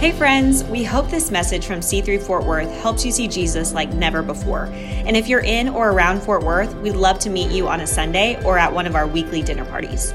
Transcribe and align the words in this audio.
Hey, 0.00 0.12
friends, 0.12 0.64
we 0.64 0.82
hope 0.82 1.10
this 1.10 1.30
message 1.30 1.66
from 1.66 1.80
C3 1.80 2.22
Fort 2.22 2.46
Worth 2.46 2.70
helps 2.80 3.04
you 3.04 3.12
see 3.12 3.28
Jesus 3.28 3.74
like 3.74 3.92
never 3.92 4.22
before. 4.22 4.64
And 4.72 5.14
if 5.14 5.28
you're 5.28 5.44
in 5.44 5.68
or 5.68 5.90
around 5.90 6.22
Fort 6.22 6.42
Worth, 6.42 6.74
we'd 6.76 6.96
love 6.96 7.18
to 7.18 7.28
meet 7.28 7.50
you 7.50 7.68
on 7.68 7.82
a 7.82 7.86
Sunday 7.86 8.42
or 8.42 8.56
at 8.56 8.72
one 8.72 8.86
of 8.86 8.94
our 8.94 9.06
weekly 9.06 9.42
dinner 9.42 9.66
parties. 9.66 10.14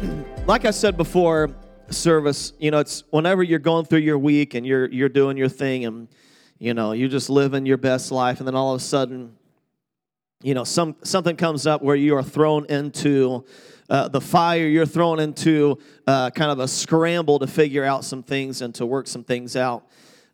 Like 0.46 0.64
I 0.64 0.70
said 0.70 0.96
before, 0.96 1.50
service, 1.90 2.54
you 2.58 2.70
know, 2.70 2.78
it's 2.78 3.04
whenever 3.10 3.42
you're 3.42 3.58
going 3.58 3.84
through 3.84 3.98
your 3.98 4.16
week 4.16 4.54
and 4.54 4.64
you're 4.64 4.88
you're 4.88 5.10
doing 5.10 5.36
your 5.36 5.50
thing 5.50 5.84
and 5.84 6.08
you 6.58 6.72
know, 6.72 6.92
you're 6.92 7.10
just 7.10 7.28
living 7.28 7.66
your 7.66 7.76
best 7.76 8.10
life 8.10 8.38
and 8.38 8.46
then 8.46 8.54
all 8.54 8.72
of 8.72 8.80
a 8.80 8.82
sudden, 8.82 9.36
you 10.42 10.54
know, 10.54 10.64
some 10.64 10.96
something 11.02 11.36
comes 11.36 11.66
up 11.66 11.82
where 11.82 11.96
you 11.96 12.16
are 12.16 12.22
thrown 12.22 12.64
into 12.66 13.44
uh, 13.88 14.08
the 14.08 14.20
fire, 14.20 14.66
you're 14.66 14.86
thrown 14.86 15.20
into 15.20 15.78
uh, 16.06 16.30
kind 16.30 16.50
of 16.50 16.58
a 16.58 16.68
scramble 16.68 17.38
to 17.38 17.46
figure 17.46 17.84
out 17.84 18.04
some 18.04 18.22
things 18.22 18.62
and 18.62 18.74
to 18.74 18.86
work 18.86 19.06
some 19.06 19.24
things 19.24 19.56
out. 19.56 19.86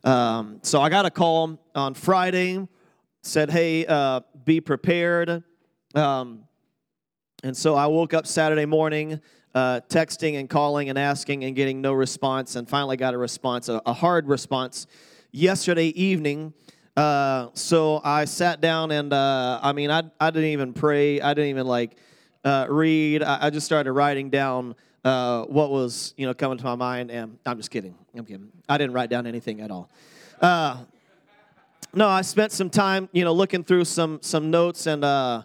Um, 0.03 0.59
so 0.63 0.81
I 0.81 0.89
got 0.89 1.05
a 1.05 1.11
call 1.11 1.59
on 1.75 1.93
Friday, 1.93 2.67
said, 3.21 3.49
hey, 3.49 3.85
uh, 3.85 4.21
be 4.43 4.59
prepared. 4.59 5.43
Um, 5.95 6.45
and 7.43 7.55
so 7.55 7.75
I 7.75 7.87
woke 7.87 8.13
up 8.13 8.25
Saturday 8.27 8.65
morning, 8.65 9.21
uh, 9.53 9.81
texting 9.87 10.39
and 10.39 10.49
calling 10.49 10.89
and 10.89 10.97
asking 10.97 11.43
and 11.43 11.55
getting 11.55 11.79
no 11.81 11.93
response, 11.93 12.55
and 12.55 12.67
finally 12.67 12.97
got 12.97 13.13
a 13.13 13.17
response, 13.17 13.69
a, 13.69 13.81
a 13.85 13.93
hard 13.93 14.27
response 14.27 14.87
yesterday 15.31 15.87
evening. 15.87 16.53
Uh, 16.95 17.49
so 17.53 18.01
I 18.03 18.25
sat 18.25 18.61
down 18.61 18.91
and 18.91 19.13
uh, 19.13 19.59
I 19.61 19.73
mean, 19.73 19.89
I, 19.89 20.03
I 20.19 20.31
didn't 20.31 20.49
even 20.49 20.73
pray. 20.73 21.21
I 21.21 21.33
didn't 21.33 21.49
even 21.49 21.65
like 21.65 21.97
uh, 22.43 22.67
read. 22.69 23.23
I, 23.23 23.47
I, 23.47 23.49
just 23.49 23.65
started 23.65 23.91
writing 23.93 24.29
down 24.29 24.75
uh, 25.03 25.43
what 25.43 25.71
was 25.71 26.13
you 26.17 26.25
know 26.25 26.33
coming 26.33 26.57
to 26.57 26.63
my 26.63 26.75
mind. 26.75 27.11
And 27.11 27.37
I'm 27.45 27.57
just 27.57 27.71
kidding. 27.71 27.95
I'm 28.15 28.25
kidding. 28.25 28.51
I 28.67 28.77
didn't 28.77 28.93
write 28.93 29.09
down 29.09 29.27
anything 29.27 29.61
at 29.61 29.71
all. 29.71 29.89
Uh, 30.41 30.83
no, 31.93 32.07
I 32.07 32.21
spent 32.21 32.51
some 32.51 32.69
time 32.69 33.09
you 33.11 33.23
know 33.23 33.33
looking 33.33 33.63
through 33.63 33.85
some 33.85 34.19
some 34.21 34.51
notes 34.51 34.87
and 34.87 35.03
uh, 35.03 35.43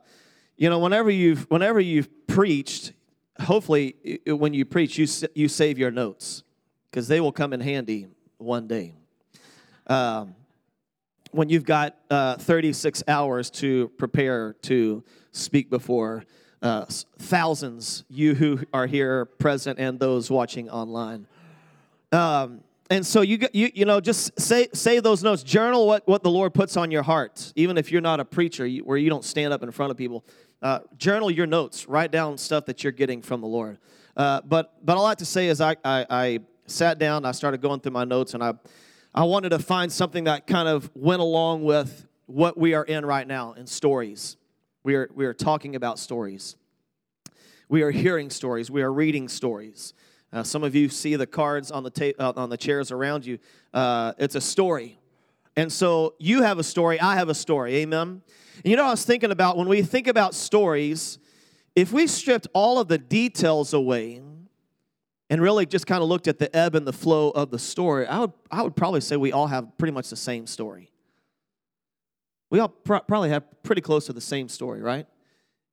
you 0.56 0.70
know 0.70 0.78
whenever 0.78 1.10
you've 1.10 1.48
whenever 1.50 1.80
you've 1.80 2.26
preached, 2.26 2.92
hopefully 3.40 4.20
when 4.26 4.54
you 4.54 4.64
preach 4.64 4.98
you 4.98 5.06
you 5.34 5.48
save 5.48 5.78
your 5.78 5.90
notes 5.90 6.42
because 6.90 7.08
they 7.08 7.20
will 7.20 7.32
come 7.32 7.52
in 7.52 7.60
handy 7.60 8.08
one 8.38 8.66
day. 8.66 8.94
Um, 9.86 10.34
when 11.30 11.50
you've 11.50 11.64
got 11.64 11.96
uh, 12.10 12.36
36 12.36 13.02
hours 13.06 13.50
to 13.50 13.88
prepare 13.98 14.54
to 14.62 15.04
speak 15.32 15.68
before 15.68 16.24
uh, 16.62 16.86
thousands, 17.18 18.04
you 18.08 18.34
who 18.34 18.60
are 18.72 18.86
here 18.86 19.24
present 19.24 19.78
and 19.78 19.98
those 20.00 20.30
watching 20.30 20.68
online. 20.68 21.26
Um, 22.12 22.60
and 22.90 23.06
so 23.06 23.20
you, 23.20 23.38
you 23.52 23.70
you 23.74 23.84
know 23.84 24.00
just 24.00 24.38
say 24.40 24.68
say 24.72 24.98
those 25.00 25.22
notes. 25.22 25.42
Journal 25.42 25.86
what, 25.86 26.08
what 26.08 26.22
the 26.22 26.30
lord 26.30 26.54
puts 26.54 26.76
on 26.76 26.90
your 26.90 27.02
heart 27.02 27.52
even 27.54 27.76
if 27.76 27.92
you're 27.92 28.00
not 28.00 28.18
a 28.18 28.24
preacher 28.24 28.66
you, 28.66 28.82
where 28.82 28.96
you 28.96 29.10
don't 29.10 29.24
stand 29.24 29.52
up 29.52 29.62
in 29.62 29.70
front 29.70 29.90
of 29.90 29.96
people. 29.96 30.24
Uh, 30.62 30.80
journal 30.96 31.30
your 31.30 31.46
notes. 31.46 31.86
Write 31.86 32.10
down 32.10 32.38
stuff 32.38 32.64
that 32.66 32.82
you're 32.82 32.92
getting 32.92 33.20
from 33.20 33.40
the 33.40 33.46
lord. 33.46 33.78
Uh, 34.16 34.40
but 34.40 34.84
but 34.84 34.96
all 34.96 35.04
i 35.04 35.10
have 35.10 35.18
to 35.18 35.26
say 35.26 35.48
is 35.48 35.60
I, 35.60 35.76
I, 35.84 36.06
I 36.10 36.40
sat 36.66 36.98
down 36.98 37.24
i 37.24 37.30
started 37.30 37.60
going 37.60 37.80
through 37.80 37.92
my 37.92 38.04
notes 38.04 38.34
and 38.34 38.42
i 38.42 38.52
i 39.14 39.22
wanted 39.22 39.50
to 39.50 39.58
find 39.60 39.92
something 39.92 40.24
that 40.24 40.46
kind 40.46 40.66
of 40.66 40.90
went 40.94 41.20
along 41.20 41.62
with 41.62 42.06
what 42.26 42.58
we 42.58 42.74
are 42.74 42.84
in 42.84 43.06
right 43.06 43.26
now 43.26 43.52
in 43.52 43.66
stories 43.66 44.37
we 44.88 44.94
are, 44.94 45.10
we 45.14 45.26
are 45.26 45.34
talking 45.34 45.76
about 45.76 45.98
stories. 45.98 46.56
We 47.68 47.82
are 47.82 47.90
hearing 47.90 48.30
stories. 48.30 48.70
We 48.70 48.80
are 48.80 48.90
reading 48.90 49.28
stories. 49.28 49.92
Uh, 50.32 50.42
some 50.42 50.64
of 50.64 50.74
you 50.74 50.88
see 50.88 51.14
the 51.14 51.26
cards 51.26 51.70
on 51.70 51.82
the, 51.82 51.90
ta- 51.90 52.18
uh, 52.18 52.32
on 52.36 52.48
the 52.48 52.56
chairs 52.56 52.90
around 52.90 53.26
you. 53.26 53.38
Uh, 53.74 54.14
it's 54.16 54.34
a 54.34 54.40
story. 54.40 54.98
And 55.56 55.70
so 55.70 56.14
you 56.18 56.40
have 56.40 56.58
a 56.58 56.64
story, 56.64 56.98
I 56.98 57.16
have 57.16 57.28
a 57.28 57.34
story. 57.34 57.74
Amen. 57.74 58.22
And 58.64 58.64
you 58.64 58.76
know, 58.76 58.86
I 58.86 58.90
was 58.92 59.04
thinking 59.04 59.30
about 59.30 59.58
when 59.58 59.68
we 59.68 59.82
think 59.82 60.06
about 60.06 60.34
stories, 60.34 61.18
if 61.76 61.92
we 61.92 62.06
stripped 62.06 62.46
all 62.54 62.78
of 62.80 62.88
the 62.88 62.96
details 62.96 63.74
away 63.74 64.22
and 65.28 65.42
really 65.42 65.66
just 65.66 65.86
kind 65.86 66.02
of 66.02 66.08
looked 66.08 66.28
at 66.28 66.38
the 66.38 66.56
ebb 66.56 66.74
and 66.74 66.86
the 66.86 66.94
flow 66.94 67.28
of 67.28 67.50
the 67.50 67.58
story, 67.58 68.06
I 68.06 68.20
would, 68.20 68.32
I 68.50 68.62
would 68.62 68.74
probably 68.74 69.02
say 69.02 69.18
we 69.18 69.32
all 69.32 69.48
have 69.48 69.76
pretty 69.76 69.92
much 69.92 70.08
the 70.08 70.16
same 70.16 70.46
story. 70.46 70.87
We 72.50 72.60
all 72.60 72.68
pr- 72.68 72.96
probably 73.06 73.30
have 73.30 73.44
pretty 73.62 73.82
close 73.82 74.06
to 74.06 74.12
the 74.12 74.20
same 74.20 74.48
story, 74.48 74.80
right? 74.80 75.06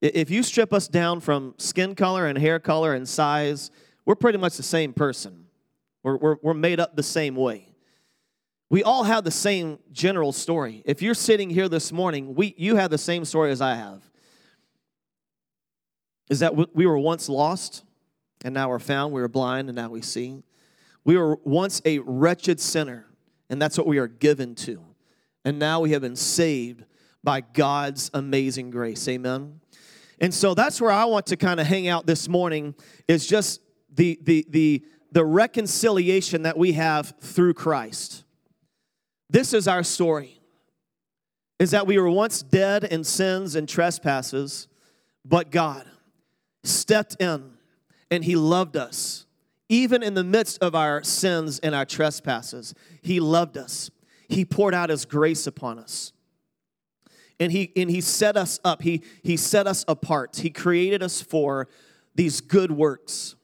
If 0.02 0.30
you 0.30 0.44
strip 0.44 0.74
us 0.74 0.88
down 0.88 1.20
from 1.20 1.56
skin 1.58 1.96
color 1.96 2.28
and 2.28 2.38
hair 2.38 2.60
color 2.60 2.94
and 2.94 3.08
size, 3.08 3.72
we're 4.06 4.16
pretty 4.16 4.38
much 4.38 4.58
the 4.58 4.64
same 4.64 4.94
person. 4.94 5.46
We're, 6.04 6.18
we're, 6.18 6.36
we're 6.44 6.54
made 6.54 6.80
up 6.80 6.96
the 6.96 7.04
same 7.04 7.36
way. 7.36 7.70
We 8.70 8.84
all 8.84 9.04
have 9.04 9.24
the 9.24 9.32
same 9.32 9.80
general 9.92 10.32
story. 10.32 10.84
If 10.86 11.02
you're 11.02 11.14
sitting 11.14 11.50
here 11.50 11.70
this 11.70 11.92
morning, 11.92 12.36
we, 12.36 12.54
you 12.58 12.76
have 12.76 12.92
the 12.92 12.98
same 12.98 13.26
story 13.26 13.52
as 13.52 13.62
I 13.62 13.76
have. 13.76 14.04
Is 16.30 16.40
that 16.40 16.56
we 16.76 16.86
were 16.86 16.98
once 16.98 17.30
lost 17.30 17.84
and 18.44 18.54
now 18.54 18.70
we're 18.70 18.80
found. 18.80 19.14
We 19.14 19.22
were 19.22 19.28
blind 19.28 19.70
and 19.70 19.76
now 19.76 19.90
we 19.90 20.02
see. 20.02 20.44
We 21.04 21.18
were 21.18 21.38
once 21.44 21.82
a 21.86 22.00
wretched 22.00 22.60
sinner, 22.60 23.06
and 23.50 23.62
that's 23.62 23.78
what 23.78 23.86
we 23.86 24.00
are 24.00 24.08
given 24.08 24.56
to 24.56 24.84
and 25.46 25.60
now 25.60 25.80
we 25.80 25.92
have 25.92 26.02
been 26.02 26.16
saved 26.16 26.84
by 27.24 27.42
God's 27.42 28.12
amazing 28.14 28.72
grace. 28.72 29.08
Amen. 29.08 29.62
And 30.20 30.34
so 30.34 30.54
that's 30.54 30.82
where 30.82 30.92
I 30.92 31.06
want 31.06 31.28
to 31.28 31.38
kind 31.38 31.60
of 31.60 31.68
hang 31.68 31.88
out 31.88 32.06
this 32.06 32.28
morning 32.28 32.76
is 33.08 33.28
just 33.28 33.62
the 33.94 34.20
the 34.24 34.46
the 34.50 34.86
the 35.12 35.24
reconciliation 35.24 36.42
that 36.42 36.58
we 36.58 36.74
have 36.74 37.14
through 37.20 37.54
Christ. 37.54 38.24
This 39.30 39.54
is 39.54 39.68
our 39.68 39.84
story. 39.84 40.42
Is 41.58 41.72
that 41.72 41.88
we 41.88 41.98
were 41.98 42.10
once 42.10 42.42
dead 42.42 42.84
in 42.84 43.06
sins 43.06 43.56
and 43.56 43.68
trespasses, 43.70 44.68
but 45.24 45.52
God 45.52 45.86
stepped 46.64 47.16
in 47.22 47.52
and 48.12 48.26
he 48.26 48.36
loved 48.36 48.76
us. 48.76 49.26
Even 49.70 50.04
in 50.04 50.14
the 50.14 50.24
midst 50.24 50.62
of 50.62 50.76
our 50.76 51.02
sins 51.02 51.60
and 51.60 51.74
our 51.74 51.86
trespasses, 51.86 52.76
he 53.02 53.20
loved 53.20 53.58
us. 53.58 53.90
He 54.28 54.46
poured 54.46 54.74
out 54.74 54.90
His 54.90 55.06
grace 55.06 55.48
upon 55.48 55.80
us. 55.80 56.14
And 57.40 57.52
he, 57.52 57.74
and 57.76 57.90
he 57.92 58.00
set 58.00 58.38
us 58.38 58.62
up, 58.64 58.82
he, 58.82 59.04
he 59.22 59.36
set 59.36 59.68
us 59.68 59.84
apart. 59.88 60.38
He 60.38 60.50
created 60.50 61.04
us 61.04 61.22
for 61.22 61.68
these 62.16 62.40
good 62.40 62.72
works. 62.72 63.36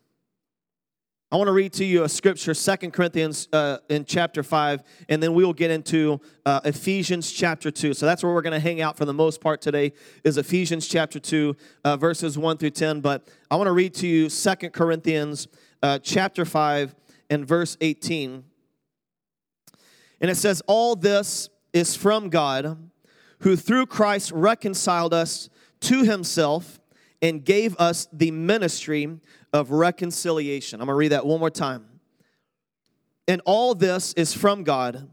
I 1.34 1.38
want 1.38 1.47
to 1.47 1.53
read 1.53 1.72
to 1.74 1.86
you 1.86 2.03
a 2.03 2.09
scripture, 2.09 2.53
Second 2.53 2.92
Corinthians 2.92 3.47
uh, 3.53 3.78
in 3.90 4.03
chapter 4.03 4.44
5, 4.44 4.84
and 5.08 5.24
then 5.24 5.34
we 5.34 5.46
will 5.46 5.53
get 5.53 5.72
into 5.72 6.19
uh, 6.46 6.59
Ephesians 6.66 7.31
chapter 7.31 7.72
2. 7.72 7.94
So 7.94 8.06
that's 8.06 8.22
where 8.22 8.34
we're 8.34 8.42
going 8.42 8.52
to 8.52 8.59
hang 8.59 8.81
out 8.81 8.98
for 8.98 9.06
the 9.06 9.13
most 9.13 9.40
part 9.40 9.62
today, 9.62 9.94
is 10.25 10.38
Ephesians 10.38 10.90
chapter 10.90 11.22
2, 11.22 11.56
uh, 11.86 11.96
verses 11.96 12.38
1 12.38 12.58
through 12.58 12.72
10. 12.72 13.00
But 13.00 13.30
I 13.50 13.56
want 13.56 13.68
to 13.68 13.72
read 13.72 13.94
to 13.96 14.08
you 14.08 14.30
Second 14.30 14.72
Corinthians 14.72 15.48
uh, 15.81 16.00
chapter 16.00 16.44
5 16.44 16.96
and 17.30 17.48
verse 17.48 17.78
18. 17.80 18.44
And 20.22 20.30
it 20.30 20.36
says, 20.36 20.62
All 20.68 20.96
this 20.96 21.50
is 21.74 21.96
from 21.96 22.30
God, 22.30 22.78
who 23.40 23.56
through 23.56 23.88
Christ 23.88 24.32
reconciled 24.32 25.14
us 25.14 25.50
to 25.82 26.04
himself 26.04 26.80
and 27.22 27.44
gave 27.44 27.76
us 27.78 28.08
the 28.14 28.31
ministry 28.31 29.20
of 29.52 29.72
reconciliation. 29.72 30.80
I'm 30.80 30.86
going 30.86 30.96
to 30.96 31.00
read 31.00 31.12
that 31.12 31.26
one 31.26 31.40
more 31.40 31.50
time. 31.50 31.86
And 33.28 33.42
all 33.46 33.76
this 33.76 34.14
is 34.14 34.34
from 34.34 34.64
God, 34.64 35.10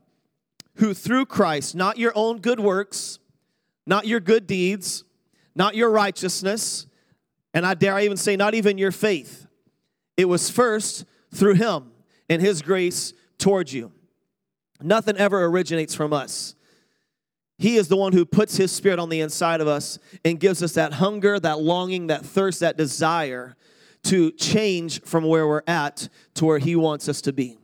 who 0.77 0.95
through 0.95 1.27
Christ, 1.27 1.75
not 1.75 1.99
your 1.99 2.13
own 2.15 2.39
good 2.39 2.61
works, 2.61 3.19
not 3.87 4.07
your 4.07 4.21
good 4.21 4.47
deeds, 4.47 5.05
not 5.55 5.75
your 5.75 5.91
righteousness, 5.91 6.87
and 7.55 7.67
I 7.67 7.75
dare 7.75 7.95
I 7.95 8.05
even 8.05 8.17
say, 8.17 8.37
not 8.37 8.55
even 8.55 8.79
your 8.79 8.93
faith. 8.93 9.47
It 10.17 10.27
was 10.27 10.51
first 10.51 11.05
through 11.35 11.55
Him 11.55 11.91
and 12.29 12.41
His 12.43 12.63
grace 12.63 13.13
towards 13.39 13.73
you. 13.73 13.93
Nothing 14.83 15.17
ever 15.17 15.45
originates 15.45 15.95
from 15.95 16.13
us. 16.13 16.55
He 17.59 17.77
is 17.77 17.89
the 17.89 17.97
one 17.97 18.13
who 18.13 18.25
puts 18.25 18.57
His 18.57 18.71
Spirit 18.71 19.01
on 19.01 19.09
the 19.09 19.21
inside 19.21 19.61
of 19.61 19.67
us 19.67 19.99
and 20.25 20.39
gives 20.39 20.63
us 20.63 20.75
that 20.75 20.95
hunger, 20.95 21.41
that 21.41 21.59
longing, 21.61 22.07
that 22.07 22.25
thirst, 22.25 22.61
that 22.61 22.77
desire 22.77 23.57
to 24.05 24.31
change 24.33 25.03
from 25.03 25.25
where 25.25 25.47
we're 25.47 25.63
at 25.67 26.09
to 26.35 26.45
where 26.45 26.59
He 26.59 26.77
wants 26.77 27.09
us 27.09 27.21
to 27.23 27.33
be. 27.33 27.59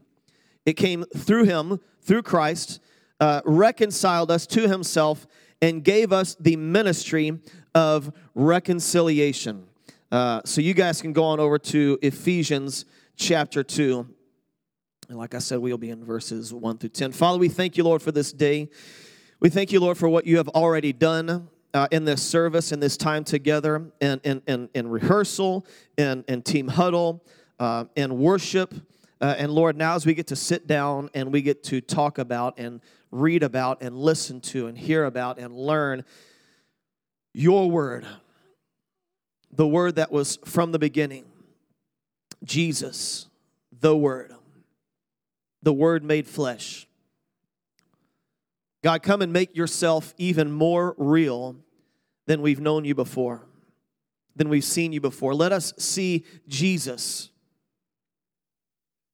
It 0.67 0.75
came 0.75 1.05
through 1.17 1.45
Him, 1.45 1.79
through 2.03 2.23
Christ, 2.23 2.81
uh, 3.21 3.41
reconciled 3.45 4.33
us 4.33 4.47
to 4.49 4.69
Himself, 4.69 5.29
and 5.63 5.85
gave 5.85 6.13
us 6.13 6.37
the 6.41 6.57
ministry 6.57 7.39
of 7.75 8.13
reconciliation. 8.35 9.67
Uh, 10.11 10.41
so 10.45 10.61
you 10.61 10.75
guys 10.75 11.01
can 11.01 11.13
go 11.13 11.25
on 11.25 11.39
over 11.39 11.59
to 11.59 11.99
Ephesians 12.03 12.85
chapter 13.17 13.63
2. 13.63 14.07
And 15.09 15.19
like 15.19 15.35
I 15.35 15.39
said, 15.39 15.59
we'll 15.59 15.77
be 15.77 15.91
in 15.91 16.05
verses 16.05 16.53
1 16.53 16.79
through 16.79 16.89
10. 16.91 17.13
Father, 17.13 17.39
we 17.39 17.49
thank 17.49 17.77
you, 17.77 17.85
Lord, 17.85 18.03
for 18.03 18.13
this 18.13 18.33
day. 18.33 18.71
We 19.41 19.51
thank 19.51 19.73
you, 19.73 19.81
Lord, 19.81 19.99
for 19.99 20.09
what 20.09 20.27
you 20.27 20.39
have 20.39 20.49
already 20.49 20.93
done 20.93 21.49
uh, 21.75 21.89
in 21.91 22.05
this 22.05 22.23
service, 22.23 22.73
in 22.73 22.81
this 22.81 22.97
time 22.97 23.25
together, 23.25 23.91
in, 24.01 24.21
in, 24.25 24.43
in, 24.47 24.69
in 24.75 24.89
rehearsal, 24.89 25.67
in, 25.99 26.25
in 26.29 26.41
team 26.43 26.69
huddle, 26.69 27.23
uh, 27.59 27.85
in 27.97 28.19
worship, 28.19 28.75
Uh, 29.21 29.35
and 29.39 29.51
Lord, 29.51 29.77
now 29.77 29.95
as 29.95 30.05
we 30.05 30.13
get 30.13 30.27
to 30.27 30.37
sit 30.37 30.67
down 30.67 31.09
and 31.15 31.33
we 31.33 31.41
get 31.41 31.63
to 31.65 31.81
talk 31.81 32.19
about 32.19 32.59
and 32.59 32.81
read 33.11 33.43
about 33.43 33.81
and 33.81 33.97
listen 33.97 34.41
to 34.41 34.67
and 34.67 34.77
hear 34.77 35.05
about 35.05 35.39
and 35.39 35.55
learn 35.55 36.05
your 37.33 37.71
word, 37.71 38.07
the 39.51 39.67
word 39.67 39.97
that 39.97 40.11
was 40.11 40.39
from 40.45 40.73
the 40.73 40.79
beginning, 40.79 41.25
Jesus, 42.43 43.29
the 43.81 43.97
word, 43.97 44.35
the 45.65 45.73
word 45.73 46.05
made 46.05 46.29
flesh. 46.29 46.87
God, 48.83 49.03
come 49.03 49.23
and 49.23 49.33
make 49.33 49.57
yourself 49.57 50.15
even 50.19 50.53
more 50.53 50.95
real 50.99 51.57
than 52.27 52.43
we've 52.43 52.61
known 52.61 52.85
you 52.85 52.95
before, 52.95 53.47
than 54.37 54.51
we've 54.51 54.65
seen 54.65 54.93
you 54.93 55.01
before. 55.01 55.35
Let 55.35 55.53
us 55.53 55.73
see 55.79 56.25
Jesus 56.47 57.31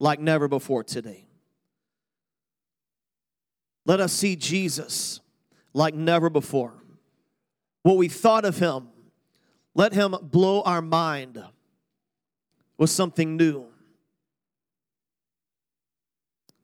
like 0.01 0.19
never 0.19 0.49
before 0.49 0.83
today. 0.83 1.25
Let 3.87 4.01
us 4.01 4.13
see 4.13 4.35
Jesus 4.35 5.21
like 5.73 5.95
never 5.95 6.29
before. 6.29 6.75
What 7.85 7.97
we 7.97 8.09
thought 8.09 8.45
of 8.45 8.59
him, 8.59 8.89
let 9.77 9.93
him 9.93 10.17
blow 10.21 10.63
our 10.63 10.83
mind 10.83 11.43
with 12.77 12.91
something 12.91 13.37
new. 13.37 13.70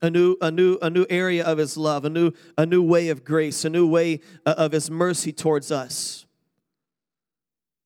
A 0.01 0.09
new, 0.09 0.37
a 0.41 0.51
new, 0.51 0.77
a 0.81 0.89
new 0.89 1.05
area 1.09 1.43
of 1.43 1.57
his 1.57 1.75
love, 1.75 2.05
a 2.05 2.09
new, 2.09 2.31
a 2.57 2.65
new 2.65 2.83
way 2.83 3.09
of 3.09 3.23
grace, 3.23 3.65
a 3.65 3.69
new 3.69 3.87
way 3.87 4.19
uh, 4.45 4.53
of 4.57 4.71
his 4.71 4.91
mercy 4.91 5.31
towards 5.31 5.71
us. 5.71 6.25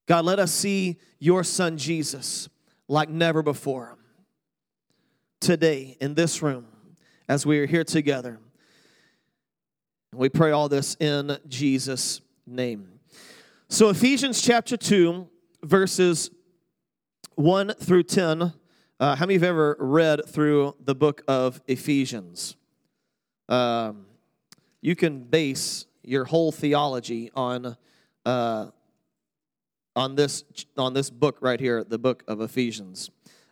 God, 0.08 0.26
let 0.26 0.40
us 0.40 0.52
see 0.52 1.00
your 1.20 1.44
son 1.44 1.78
Jesus 1.78 2.50
like 2.90 3.10
never 3.10 3.42
before 3.42 3.98
today 5.40 5.96
in 6.02 6.14
this 6.14 6.42
room 6.42 6.66
as 7.30 7.46
we 7.46 7.60
are 7.60 7.66
here 7.66 7.86
together. 7.86 8.40
We 10.14 10.28
pray 10.28 10.52
all 10.52 10.68
this 10.68 10.98
in 11.00 11.38
Jesus' 11.48 12.20
name. 12.46 13.00
So, 13.70 13.88
Ephesians 13.88 14.42
chapter 14.42 14.76
2, 14.76 15.30
verses 15.64 16.30
1 17.36 17.76
through 17.76 18.04
10. 18.04 18.52
Uh, 19.02 19.16
how 19.16 19.26
many 19.26 19.36
of 19.36 19.42
you 19.42 19.48
have 19.48 19.56
ever 19.56 19.76
read 19.80 20.22
through 20.28 20.76
the 20.80 20.94
book 20.94 21.24
of 21.28 21.60
Ephesians? 21.68 22.56
Um, 23.50 24.06
you 24.80 24.96
can 24.96 25.24
base 25.24 25.88
your 26.04 26.24
whole 26.24 26.52
theology 26.52 27.32
on, 27.34 27.76
uh, 28.28 28.68
on, 29.96 30.14
this, 30.14 30.44
on 30.78 30.94
this 30.94 31.10
book 31.10 31.40
right 31.42 31.60
here, 31.60 31.84
the 31.84 31.98
book 31.98 32.24
of 32.28 32.42
Ephesians. 32.42 33.10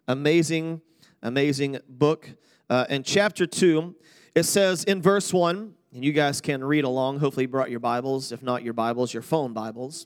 Amazing 0.07 0.81
amazing 1.21 1.79
book. 1.87 2.29
Uh, 2.69 2.85
in 2.89 3.03
chapter 3.03 3.45
2, 3.45 3.95
it 4.35 4.43
says 4.43 4.83
in 4.83 5.01
verse 5.01 5.33
1, 5.33 5.73
and 5.93 6.05
you 6.05 6.13
guys 6.13 6.41
can 6.41 6.63
read 6.63 6.83
along. 6.83 7.19
Hopefully, 7.19 7.45
you 7.45 7.49
brought 7.49 7.71
your 7.71 7.79
Bibles. 7.79 8.31
If 8.31 8.43
not 8.43 8.63
your 8.63 8.73
Bibles, 8.73 9.13
your 9.13 9.23
phone 9.23 9.53
Bibles. 9.53 10.05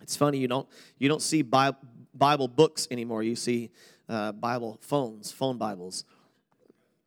It's 0.00 0.16
funny 0.16 0.38
you 0.38 0.48
don't 0.48 0.68
you 0.98 1.08
don't 1.08 1.22
see 1.22 1.42
Bible 1.42 2.48
books 2.48 2.88
anymore. 2.90 3.22
You 3.22 3.36
see 3.36 3.70
uh, 4.08 4.32
Bible 4.32 4.78
phones, 4.80 5.32
phone 5.32 5.58
Bibles. 5.58 6.04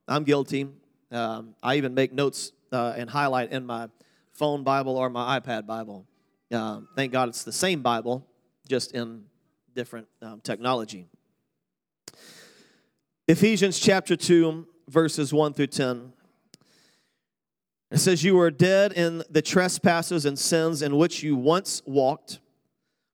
I'm 0.08 0.24
guilty. 0.24 0.68
Um, 1.12 1.56
I 1.62 1.76
even 1.76 1.94
make 1.94 2.14
notes 2.14 2.52
uh, 2.72 2.94
and 2.98 3.10
highlight 3.10 3.52
in 3.52 3.66
my 3.66 3.90
phone 4.34 4.64
Bible 4.64 4.98
or 4.98 5.10
my 5.10 5.40
iPad 5.40 5.66
Bible. 5.66 6.06
Uh, 6.52 6.82
thank 6.96 7.12
God 7.12 7.30
it's 7.30 7.44
the 7.44 7.52
same 7.52 7.82
Bible, 7.82 8.26
just 8.68 8.94
in 8.94 9.24
different 9.74 10.08
um, 10.22 10.42
technology. 10.42 11.08
Ephesians 13.28 13.80
chapter 13.80 14.16
2, 14.16 14.66
verses 14.88 15.34
1 15.34 15.54
through 15.54 15.68
10. 15.68 16.14
It 17.92 17.98
says, 18.00 18.24
You 18.24 18.36
were 18.36 18.52
dead 18.52 18.94
in 18.94 19.24
the 19.30 19.42
trespasses 19.42 20.26
and 20.26 20.38
sins 20.38 20.82
in 20.82 20.98
which 20.98 21.24
you 21.24 21.36
once 21.36 21.82
walked, 21.86 22.40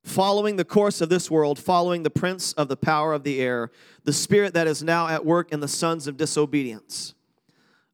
following 0.04 0.58
the 0.58 0.66
course 0.66 1.02
of 1.02 1.10
this 1.10 1.32
world, 1.32 1.58
following 1.58 2.04
the 2.04 2.10
prince 2.10 2.54
of 2.54 2.68
the 2.68 2.78
power 2.78 3.14
of 3.14 3.24
the 3.24 3.40
air, 3.42 3.72
the 4.04 4.14
spirit 4.14 4.54
that 4.54 4.68
is 4.68 4.84
now 4.84 5.08
at 5.08 5.26
work 5.26 5.52
in 5.52 5.62
the 5.62 5.68
sons 5.68 6.08
of 6.08 6.18
disobedience, 6.18 7.14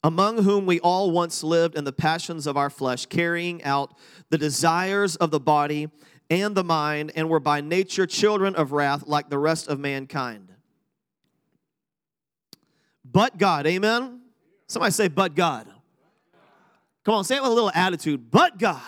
among 0.03 0.43
whom 0.43 0.65
we 0.65 0.79
all 0.79 1.11
once 1.11 1.43
lived 1.43 1.75
in 1.75 1.83
the 1.83 1.93
passions 1.93 2.47
of 2.47 2.57
our 2.57 2.69
flesh, 2.69 3.05
carrying 3.05 3.63
out 3.63 3.95
the 4.29 4.37
desires 4.37 5.15
of 5.17 5.29
the 5.31 5.39
body 5.39 5.89
and 6.31 6.55
the 6.55 6.63
mind, 6.63 7.11
and 7.15 7.29
were 7.29 7.39
by 7.39 7.61
nature 7.61 8.05
children 8.05 8.55
of 8.55 8.71
wrath 8.71 9.07
like 9.07 9.29
the 9.29 9.37
rest 9.37 9.67
of 9.67 9.79
mankind. 9.79 10.51
But 13.03 13.37
God, 13.37 13.65
amen? 13.65 14.21
Somebody 14.67 14.91
say, 14.91 15.07
but 15.07 15.35
God. 15.35 15.67
Come 17.03 17.15
on, 17.15 17.23
say 17.23 17.37
it 17.37 17.41
with 17.41 17.51
a 17.51 17.55
little 17.55 17.71
attitude. 17.73 18.29
But 18.29 18.59
God. 18.59 18.81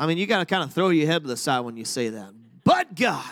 I 0.00 0.06
mean, 0.06 0.18
you 0.18 0.26
got 0.26 0.40
to 0.40 0.46
kind 0.46 0.64
of 0.64 0.72
throw 0.72 0.88
your 0.88 1.06
head 1.06 1.22
to 1.22 1.28
the 1.28 1.36
side 1.36 1.60
when 1.60 1.76
you 1.76 1.84
say 1.84 2.08
that. 2.08 2.32
But 2.64 2.96
God. 2.96 3.24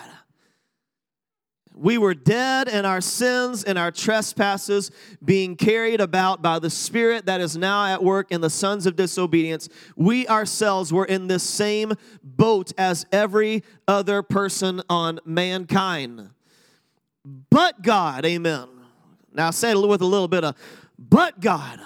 We 1.73 1.97
were 1.97 2.13
dead 2.13 2.67
in 2.67 2.85
our 2.85 2.99
sins 2.99 3.63
and 3.63 3.77
our 3.77 3.89
trespasses, 3.89 4.91
being 5.23 5.55
carried 5.55 6.01
about 6.01 6.41
by 6.41 6.59
the 6.59 6.69
Spirit 6.69 7.25
that 7.25 7.39
is 7.39 7.55
now 7.55 7.85
at 7.85 8.03
work 8.03 8.31
in 8.31 8.41
the 8.41 8.49
sons 8.49 8.85
of 8.85 8.97
disobedience. 8.97 9.69
We 9.95 10.27
ourselves 10.27 10.91
were 10.91 11.05
in 11.05 11.27
this 11.27 11.43
same 11.43 11.93
boat 12.21 12.73
as 12.77 13.05
every 13.13 13.63
other 13.87 14.21
person 14.21 14.81
on 14.89 15.19
mankind 15.25 16.29
but 17.49 17.81
God. 17.81 18.25
Amen. 18.25 18.67
Now 19.33 19.51
say 19.51 19.71
it 19.71 19.77
with 19.77 20.01
a 20.01 20.05
little 20.05 20.27
bit 20.27 20.43
of, 20.43 20.55
but 20.97 21.39
God. 21.39 21.79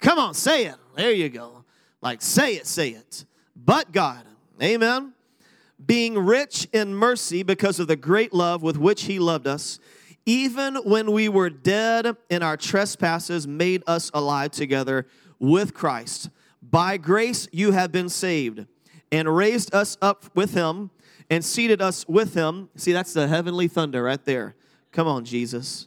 Come 0.00 0.18
on, 0.18 0.34
say 0.34 0.66
it. 0.66 0.76
There 0.96 1.12
you 1.12 1.28
go. 1.28 1.64
Like, 2.00 2.22
say 2.22 2.54
it, 2.54 2.66
say 2.66 2.90
it. 2.90 3.24
But 3.70 3.92
God. 3.92 4.24
Amen. 4.60 5.12
Being 5.86 6.18
rich 6.18 6.66
in 6.72 6.92
mercy 6.92 7.44
because 7.44 7.78
of 7.78 7.86
the 7.86 7.94
great 7.94 8.34
love 8.34 8.64
with 8.64 8.76
which 8.76 9.02
He 9.04 9.20
loved 9.20 9.46
us, 9.46 9.78
even 10.26 10.74
when 10.74 11.12
we 11.12 11.28
were 11.28 11.50
dead 11.50 12.16
in 12.28 12.42
our 12.42 12.56
trespasses, 12.56 13.46
made 13.46 13.84
us 13.86 14.10
alive 14.12 14.50
together 14.50 15.06
with 15.38 15.72
Christ. 15.72 16.30
By 16.60 16.96
grace 16.96 17.46
you 17.52 17.70
have 17.70 17.92
been 17.92 18.08
saved, 18.08 18.66
and 19.12 19.36
raised 19.36 19.72
us 19.72 19.96
up 20.02 20.24
with 20.34 20.52
Him, 20.52 20.90
and 21.30 21.44
seated 21.44 21.80
us 21.80 22.04
with 22.08 22.34
Him. 22.34 22.70
See, 22.74 22.90
that's 22.90 23.12
the 23.12 23.28
heavenly 23.28 23.68
thunder 23.68 24.02
right 24.02 24.24
there 24.24 24.56
Come 24.90 25.06
on, 25.06 25.24
Jesus. 25.24 25.86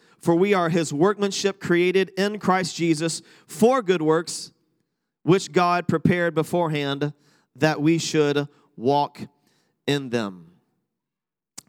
For 0.21 0.35
we 0.35 0.53
are 0.53 0.69
his 0.69 0.93
workmanship 0.93 1.59
created 1.59 2.11
in 2.15 2.37
Christ 2.37 2.75
Jesus 2.75 3.23
for 3.47 3.81
good 3.81 4.03
works, 4.03 4.51
which 5.23 5.51
God 5.51 5.87
prepared 5.87 6.35
beforehand 6.35 7.13
that 7.55 7.81
we 7.81 7.97
should 7.97 8.47
walk 8.77 9.19
in 9.87 10.09
them. 10.09 10.51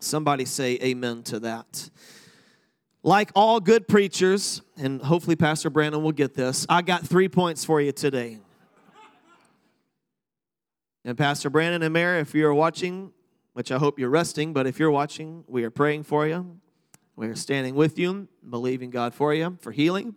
Somebody 0.00 0.44
say 0.44 0.78
amen 0.82 1.23
to 1.25 1.40
that. 1.40 1.88
Like 3.02 3.30
all 3.35 3.59
good 3.59 3.88
preachers, 3.88 4.62
and 4.76 5.00
hopefully 5.00 5.35
Pastor 5.35 5.71
Brandon 5.71 6.02
will 6.02 6.12
get 6.12 6.35
this, 6.35 6.66
I 6.68 6.82
got 6.82 7.06
three 7.06 7.28
points 7.28 7.64
for 7.64 7.80
you 7.80 7.90
today. 7.90 8.38
And 11.04 11.18
Pastor 11.18 11.50
Brandon 11.50 11.82
and 11.82 11.92
Mary, 11.92 12.21
if 12.21 12.35
you're 12.35 12.54
watching, 12.54 13.12
which 13.54 13.73
I 13.73 13.78
hope 13.78 13.99
you're 13.99 14.11
resting, 14.11 14.52
but 14.52 14.66
if 14.66 14.78
you're 14.78 14.90
watching, 14.90 15.42
we 15.49 15.64
are 15.64 15.71
praying 15.71 16.04
for 16.04 16.28
you. 16.28 16.61
We 17.14 17.26
are 17.26 17.35
standing 17.35 17.75
with 17.75 17.99
you, 17.99 18.26
believing 18.49 18.88
God 18.88 19.14
for 19.14 19.35
you, 19.35 19.59
for 19.61 19.71
healing. 19.71 20.14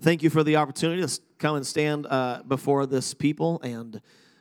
Thank 0.00 0.22
you 0.22 0.30
for 0.30 0.42
the 0.42 0.56
opportunity 0.56 1.06
to 1.06 1.20
come 1.38 1.56
and 1.56 1.66
stand 1.66 2.06
uh, 2.06 2.42
before 2.48 2.86
this 2.86 3.12
people 3.12 3.60
and 3.62 4.00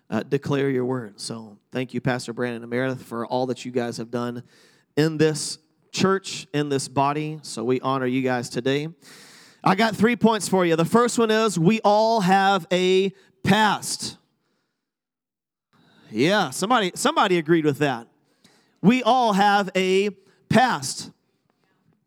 uh, 0.10 0.24
declare 0.24 0.70
your 0.70 0.86
word. 0.86 1.20
So, 1.20 1.58
thank 1.74 1.94
you, 1.94 2.00
Pastor 2.00 2.32
Brandon 2.32 2.64
and 2.64 2.70
Meredith, 2.70 3.04
for 3.04 3.26
all 3.26 3.48
that 3.48 3.66
you 3.66 3.72
guys 3.72 3.98
have 3.98 4.10
done 4.10 4.44
in 4.96 5.18
this 5.18 5.58
church, 5.92 6.48
in 6.54 6.70
this 6.70 6.88
body. 6.88 7.40
So, 7.42 7.66
we 7.66 7.82
honor 7.82 8.06
you 8.06 8.22
guys 8.22 8.50
today. 8.50 8.88
I 9.62 9.76
got 9.76 9.98
three 9.98 10.16
points 10.16 10.48
for 10.48 10.66
you. 10.66 10.78
The 10.78 10.86
first 10.86 11.20
one 11.20 11.32
is 11.32 11.60
we 11.60 11.82
all 11.84 12.22
have 12.22 12.66
a 12.72 13.12
past. 13.44 14.16
Yeah, 16.12 16.52
somebody 16.52 16.94
somebody 16.96 17.38
agreed 17.38 17.66
with 17.66 17.80
that. 17.80 18.08
We 18.82 19.04
all 19.04 19.34
have 19.34 19.70
a 19.76 20.12
past. 20.50 21.12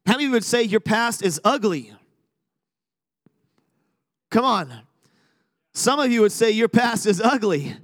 How 0.07 0.17
many 0.17 0.29
would 0.29 0.45
say 0.45 0.63
your 0.63 0.81
past 0.81 1.23
is 1.23 1.41
ugly? 1.45 1.93
Come 4.31 4.45
on. 4.45 4.73
Some 5.75 6.01
of 6.01 6.11
you 6.11 6.23
would 6.23 6.33
say 6.33 6.51
your 6.51 6.69
past 6.69 7.07
is 7.07 7.21
ugly. 7.21 7.77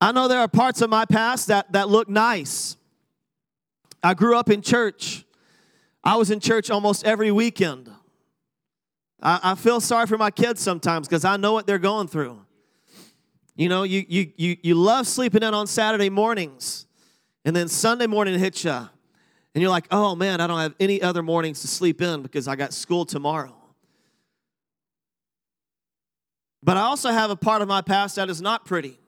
I 0.00 0.12
know 0.12 0.28
there 0.28 0.40
are 0.40 0.48
parts 0.48 0.80
of 0.80 0.90
my 0.90 1.04
past 1.04 1.48
that, 1.48 1.70
that 1.72 1.88
look 1.88 2.08
nice. 2.08 2.76
I 4.02 4.14
grew 4.14 4.36
up 4.36 4.48
in 4.48 4.62
church. 4.62 5.24
I 6.02 6.16
was 6.16 6.30
in 6.30 6.40
church 6.40 6.70
almost 6.70 7.04
every 7.04 7.30
weekend. 7.30 7.90
I, 9.22 9.40
I 9.42 9.54
feel 9.54 9.80
sorry 9.80 10.06
for 10.06 10.16
my 10.16 10.30
kids 10.30 10.62
sometimes 10.62 11.06
because 11.06 11.24
I 11.24 11.36
know 11.36 11.52
what 11.52 11.66
they're 11.66 11.78
going 11.78 12.08
through. 12.08 12.40
You 13.56 13.68
know, 13.68 13.82
you, 13.82 14.04
you, 14.08 14.32
you, 14.36 14.56
you 14.62 14.74
love 14.74 15.06
sleeping 15.06 15.42
in 15.42 15.52
on 15.52 15.66
Saturday 15.66 16.08
mornings, 16.08 16.86
and 17.44 17.54
then 17.56 17.68
Sunday 17.68 18.06
morning 18.06 18.38
hits 18.38 18.64
you, 18.64 18.70
and 18.70 18.90
you're 19.62 19.70
like, 19.70 19.86
oh 19.90 20.14
man, 20.14 20.40
I 20.40 20.46
don't 20.46 20.60
have 20.60 20.74
any 20.78 21.02
other 21.02 21.22
mornings 21.22 21.60
to 21.62 21.68
sleep 21.68 22.00
in 22.00 22.22
because 22.22 22.46
I 22.46 22.56
got 22.56 22.72
school 22.72 23.04
tomorrow. 23.04 23.54
But 26.62 26.76
I 26.76 26.82
also 26.82 27.10
have 27.10 27.30
a 27.30 27.36
part 27.36 27.62
of 27.62 27.68
my 27.68 27.80
past 27.80 28.16
that 28.16 28.28
is 28.28 28.42
not 28.42 28.64
pretty. 28.64 28.98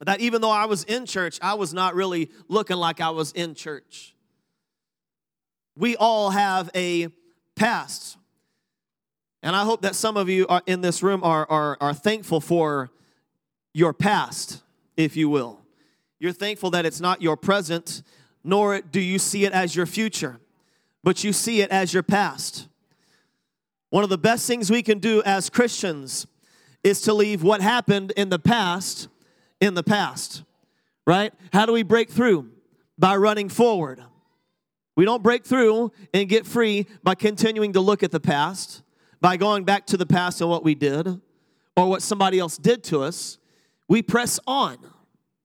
That 0.00 0.20
even 0.20 0.40
though 0.40 0.50
I 0.50 0.64
was 0.64 0.84
in 0.84 1.06
church, 1.06 1.38
I 1.42 1.54
was 1.54 1.72
not 1.74 1.94
really 1.94 2.30
looking 2.48 2.76
like 2.76 3.00
I 3.00 3.10
was 3.10 3.32
in 3.32 3.54
church. 3.54 4.14
We 5.76 5.96
all 5.96 6.30
have 6.30 6.70
a 6.74 7.08
past. 7.54 8.16
And 9.42 9.54
I 9.54 9.64
hope 9.64 9.82
that 9.82 9.94
some 9.94 10.16
of 10.16 10.28
you 10.28 10.46
in 10.66 10.80
this 10.80 11.02
room 11.02 11.22
are, 11.22 11.48
are, 11.48 11.76
are 11.80 11.94
thankful 11.94 12.40
for 12.40 12.90
your 13.72 13.92
past, 13.92 14.62
if 14.96 15.16
you 15.16 15.28
will. 15.28 15.60
You're 16.20 16.32
thankful 16.32 16.70
that 16.70 16.86
it's 16.86 17.00
not 17.00 17.22
your 17.22 17.36
present, 17.36 18.02
nor 18.44 18.80
do 18.80 19.00
you 19.00 19.18
see 19.18 19.44
it 19.44 19.52
as 19.52 19.74
your 19.74 19.86
future, 19.86 20.38
but 21.02 21.24
you 21.24 21.32
see 21.32 21.62
it 21.62 21.70
as 21.70 21.92
your 21.92 22.02
past. 22.04 22.68
One 23.88 24.04
of 24.04 24.10
the 24.10 24.18
best 24.18 24.46
things 24.46 24.70
we 24.70 24.82
can 24.82 24.98
do 24.98 25.22
as 25.24 25.50
Christians 25.50 26.26
is 26.84 27.00
to 27.02 27.14
leave 27.14 27.42
what 27.42 27.60
happened 27.60 28.12
in 28.16 28.28
the 28.28 28.38
past 28.38 29.08
in 29.60 29.74
the 29.74 29.82
past, 29.82 30.42
right? 31.06 31.32
How 31.52 31.66
do 31.66 31.72
we 31.72 31.82
break 31.82 32.10
through? 32.10 32.50
By 32.98 33.16
running 33.16 33.48
forward. 33.48 34.02
We 34.96 35.04
don't 35.04 35.22
break 35.22 35.44
through 35.44 35.92
and 36.12 36.28
get 36.28 36.46
free 36.46 36.86
by 37.02 37.14
continuing 37.14 37.72
to 37.74 37.80
look 37.80 38.02
at 38.02 38.10
the 38.10 38.20
past 38.20 38.82
by 39.20 39.36
going 39.36 39.64
back 39.64 39.86
to 39.86 39.96
the 39.96 40.06
past 40.06 40.40
and 40.40 40.48
what 40.48 40.64
we 40.64 40.74
did 40.74 41.20
or 41.76 41.88
what 41.88 42.02
somebody 42.02 42.38
else 42.38 42.56
did 42.56 42.82
to 42.84 43.02
us, 43.02 43.38
we 43.88 44.02
press 44.02 44.40
on, 44.46 44.78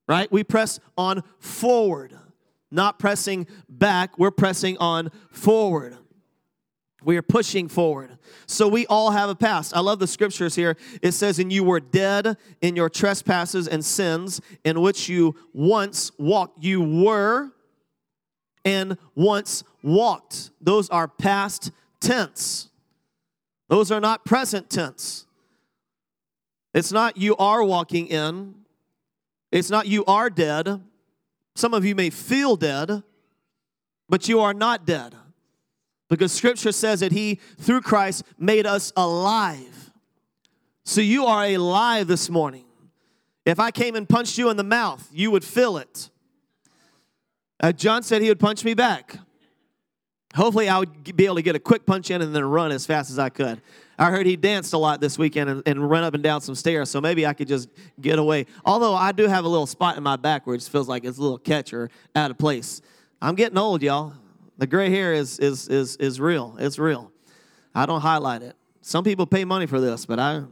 right? 0.07 0.31
We 0.31 0.43
press 0.43 0.79
on 0.97 1.23
forward, 1.39 2.17
not 2.71 2.99
pressing 2.99 3.47
back, 3.67 4.17
we're 4.17 4.31
pressing 4.31 4.77
on 4.77 5.11
forward. 5.29 5.97
We 7.03 7.17
are 7.17 7.21
pushing 7.21 7.67
forward. 7.67 8.17
So 8.47 8.67
we 8.67 8.87
all 8.87 9.11
have 9.11 9.29
a 9.29 9.35
past. 9.35 9.75
I 9.75 9.79
love 9.79 9.99
the 9.99 10.07
scriptures 10.07 10.55
here. 10.55 10.75
It 11.03 11.11
says, 11.11 11.37
And 11.37 11.53
you 11.53 11.63
were 11.63 11.79
dead 11.79 12.35
in 12.61 12.75
your 12.75 12.89
trespasses 12.89 13.67
and 13.67 13.85
sins 13.85 14.41
in 14.63 14.81
which 14.81 15.07
you 15.07 15.35
once 15.53 16.11
walked. 16.17 16.63
You 16.63 16.81
were 16.81 17.51
and 18.65 18.97
once 19.13 19.63
walked. 19.83 20.49
Those 20.59 20.89
are 20.89 21.07
past 21.07 21.71
tense. 21.99 22.69
Those 23.67 23.91
are 23.91 24.01
not 24.01 24.25
present 24.25 24.71
tense. 24.71 25.27
It's 26.73 26.91
not 26.91 27.17
you 27.17 27.35
are 27.37 27.63
walking 27.63 28.07
in, 28.07 28.55
it's 29.55 29.69
not 29.69 29.87
you 29.87 30.03
are 30.03 30.29
dead. 30.29 30.81
Some 31.55 31.73
of 31.73 31.85
you 31.85 31.95
may 31.95 32.09
feel 32.09 32.57
dead, 32.57 33.03
but 34.09 34.27
you 34.27 34.41
are 34.41 34.53
not 34.53 34.85
dead. 34.85 35.15
Because 36.09 36.33
scripture 36.33 36.73
says 36.73 36.99
that 36.99 37.13
he, 37.13 37.39
through 37.57 37.79
Christ, 37.79 38.25
made 38.37 38.65
us 38.65 38.91
alive. 38.97 39.91
So 40.83 40.99
you 40.99 41.25
are 41.25 41.45
alive 41.45 42.07
this 42.07 42.29
morning. 42.29 42.65
If 43.45 43.57
I 43.57 43.71
came 43.71 43.95
and 43.95 44.09
punched 44.09 44.37
you 44.37 44.49
in 44.49 44.57
the 44.57 44.63
mouth, 44.63 45.07
you 45.13 45.31
would 45.31 45.45
feel 45.45 45.77
it. 45.77 46.09
Uh, 47.61 47.71
John 47.71 48.03
said 48.03 48.21
he 48.21 48.27
would 48.27 48.39
punch 48.41 48.65
me 48.65 48.73
back. 48.73 49.19
Hopefully, 50.35 50.67
I 50.67 50.79
would 50.79 51.15
be 51.15 51.25
able 51.25 51.35
to 51.35 51.41
get 51.41 51.55
a 51.55 51.59
quick 51.59 51.85
punch 51.85 52.11
in 52.11 52.21
and 52.21 52.35
then 52.35 52.43
run 52.43 52.71
as 52.71 52.85
fast 52.85 53.09
as 53.09 53.17
I 53.17 53.29
could. 53.29 53.61
I 53.97 54.11
heard 54.11 54.25
he 54.25 54.35
danced 54.35 54.73
a 54.73 54.77
lot 54.77 54.99
this 54.99 55.17
weekend 55.17 55.49
and, 55.49 55.63
and 55.65 55.89
ran 55.89 56.03
up 56.03 56.13
and 56.13 56.21
down 56.21 56.41
some 56.41 56.55
stairs, 56.55 56.89
so 56.89 56.99
maybe 56.99 57.25
I 57.25 57.33
could 57.33 57.47
just 57.47 57.69
get 58.01 58.19
away. 58.19 58.45
Although 58.65 58.93
I 58.93 59.13
do 59.13 59.27
have 59.27 59.45
a 59.45 59.47
little 59.47 59.65
spot 59.65 59.95
in 59.95 60.03
my 60.03 60.17
back 60.17 60.45
where 60.45 60.55
it 60.55 60.59
just 60.59 60.71
feels 60.71 60.89
like 60.89 61.05
it's 61.05 61.17
a 61.17 61.21
little 61.21 61.37
catcher 61.37 61.89
out 62.15 62.31
of 62.31 62.37
place. 62.37 62.81
I'm 63.21 63.35
getting 63.35 63.57
old, 63.57 63.81
y'all. 63.81 64.13
The 64.57 64.67
gray 64.67 64.89
hair 64.89 65.13
is 65.13 65.39
is 65.39 65.69
is 65.69 65.95
is 65.97 66.19
real. 66.19 66.55
It's 66.59 66.77
real. 66.77 67.11
I 67.73 67.85
don't 67.85 68.01
highlight 68.01 68.41
it. 68.41 68.55
Some 68.81 69.03
people 69.03 69.25
pay 69.25 69.45
money 69.45 69.65
for 69.65 69.79
this, 69.79 70.05
but 70.05 70.19
I 70.19 70.43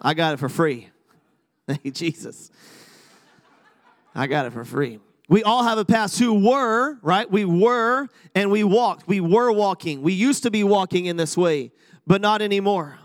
I 0.00 0.14
got 0.14 0.34
it 0.34 0.38
for 0.38 0.48
free. 0.48 0.90
Thank 1.68 1.94
Jesus. 1.94 2.50
I 4.14 4.26
got 4.26 4.46
it 4.46 4.52
for 4.52 4.64
free. 4.64 4.98
We 5.32 5.42
all 5.42 5.64
have 5.64 5.78
a 5.78 5.84
past 5.86 6.18
who 6.18 6.46
were, 6.46 6.98
right? 7.00 7.28
We 7.30 7.46
were 7.46 8.06
and 8.34 8.50
we 8.50 8.64
walked. 8.64 9.08
We 9.08 9.20
were 9.20 9.50
walking. 9.50 10.02
We 10.02 10.12
used 10.12 10.42
to 10.42 10.50
be 10.50 10.62
walking 10.62 11.06
in 11.06 11.16
this 11.16 11.38
way, 11.38 11.72
but 12.06 12.20
not 12.20 12.42
anymore. 12.42 12.98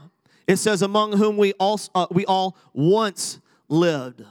It 0.46 0.58
says, 0.58 0.82
among 0.82 1.14
whom 1.14 1.38
we 1.38 1.54
all, 1.54 1.80
uh, 1.96 2.08
we 2.12 2.26
all 2.26 2.58
once 2.74 3.40
lived. 3.70 4.26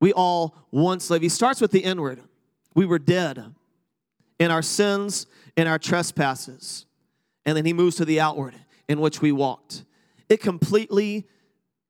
We 0.00 0.12
all 0.14 0.56
once 0.72 1.08
lived. 1.08 1.22
He 1.22 1.28
starts 1.28 1.60
with 1.60 1.70
the 1.70 1.78
inward. 1.78 2.20
We 2.74 2.86
were 2.86 2.98
dead 2.98 3.54
in 4.40 4.50
our 4.50 4.62
sins 4.62 5.28
and 5.56 5.68
our 5.68 5.78
trespasses. 5.78 6.86
And 7.44 7.56
then 7.56 7.64
he 7.64 7.72
moves 7.72 7.94
to 7.98 8.04
the 8.04 8.18
outward 8.18 8.56
in 8.88 9.00
which 9.00 9.22
we 9.22 9.30
walked. 9.30 9.84
It 10.28 10.40
completely 10.40 11.28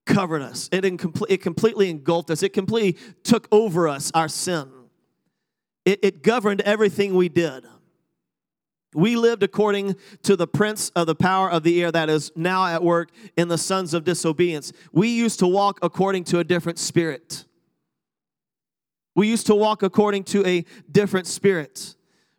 covered 0.05 0.43
us, 0.43 0.69
it, 0.73 0.85
it 0.85 1.41
completely 1.41 1.89
engulfed 1.89 2.31
us, 2.31 2.43
it 2.43 2.53
completely 2.53 3.01
took 3.25 3.49
over 3.51 3.89
us, 3.89 4.13
our 4.15 4.29
sin 4.29 4.75
it, 5.87 6.00
it 6.02 6.23
governed 6.23 6.61
everything 6.62 7.14
we 7.14 7.31
did. 7.31 7.64
We 8.93 9.16
lived 9.16 9.43
according 9.43 9.97
to 10.23 10.37
the 10.37 10.47
prince 10.47 10.90
of 10.90 11.07
the 11.07 11.14
power 11.14 11.50
of 11.50 11.62
the 11.62 11.83
air 11.83 11.93
that 11.93 12.09
is 12.09 12.33
now 12.35 12.66
at 12.66 12.83
work 12.83 13.11
in 13.37 13.49
the 13.49 13.59
sons 13.59 13.95
of 13.95 14.05
disobedience. 14.05 14.73
We 14.93 15.09
used 15.09 15.38
to 15.38 15.47
walk 15.47 15.78
according 15.83 16.25
to 16.25 16.38
a 16.38 16.45
different 16.45 16.78
spirit. 16.78 17.45
We 19.14 19.28
used 19.28 19.47
to 19.47 19.55
walk 19.55 19.83
according 19.83 20.25
to 20.25 20.47
a 20.47 20.64
different 20.90 21.26
spirit. 21.26 21.95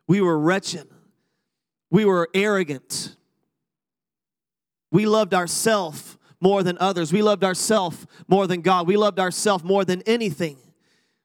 We 0.06 0.20
were 0.20 0.38
wretched. 0.38 0.88
We 1.90 2.04
were 2.04 2.28
arrogant. 2.34 3.16
We 4.90 5.06
loved 5.06 5.34
ourselves 5.34 6.18
more 6.40 6.62
than 6.62 6.76
others. 6.78 7.12
We 7.12 7.22
loved 7.22 7.44
ourselves 7.44 8.06
more 8.26 8.46
than 8.46 8.60
God. 8.60 8.86
We 8.86 8.96
loved 8.96 9.18
ourselves 9.18 9.64
more 9.64 9.84
than 9.84 10.02
anything. 10.02 10.56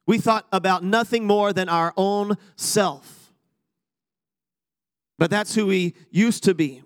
We 0.06 0.18
thought 0.18 0.46
about 0.52 0.84
nothing 0.84 1.26
more 1.26 1.54
than 1.54 1.70
our 1.70 1.94
own 1.96 2.38
self. 2.56 3.34
But 5.18 5.30
that's 5.30 5.56
who 5.56 5.68
we 5.68 5.94
used 6.12 6.44
to 6.44 6.54
be. 6.54 6.84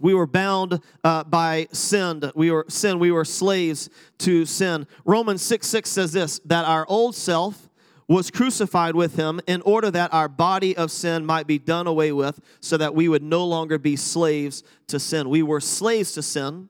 We 0.00 0.14
were 0.14 0.26
bound 0.26 0.80
uh, 1.04 1.24
by 1.24 1.68
sin. 1.70 2.30
We 2.34 2.50
were 2.50 2.66
sin. 2.68 2.98
We 2.98 3.12
were 3.12 3.24
slaves 3.24 3.88
to 4.18 4.44
sin. 4.44 4.86
Romans 5.04 5.42
6 5.42 5.66
6 5.66 5.88
says 5.88 6.12
this 6.12 6.40
that 6.40 6.64
our 6.64 6.84
old 6.88 7.14
self 7.14 7.68
was 8.08 8.30
crucified 8.30 8.94
with 8.94 9.16
him 9.16 9.40
in 9.46 9.62
order 9.62 9.90
that 9.90 10.12
our 10.12 10.28
body 10.28 10.76
of 10.76 10.90
sin 10.90 11.24
might 11.24 11.46
be 11.46 11.58
done 11.58 11.86
away 11.86 12.12
with, 12.12 12.38
so 12.60 12.76
that 12.76 12.94
we 12.94 13.08
would 13.08 13.22
no 13.22 13.46
longer 13.46 13.78
be 13.78 13.96
slaves 13.96 14.62
to 14.88 14.98
sin. 14.98 15.28
We 15.28 15.42
were 15.42 15.60
slaves 15.60 16.12
to 16.12 16.22
sin. 16.22 16.68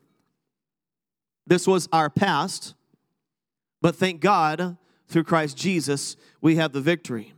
This 1.46 1.66
was 1.66 1.88
our 1.92 2.10
past. 2.10 2.74
But 3.80 3.96
thank 3.96 4.20
God 4.20 4.76
through 5.14 5.22
Christ 5.22 5.56
Jesus, 5.56 6.16
we 6.40 6.56
have 6.56 6.72
the 6.72 6.80
victory. 6.80 7.34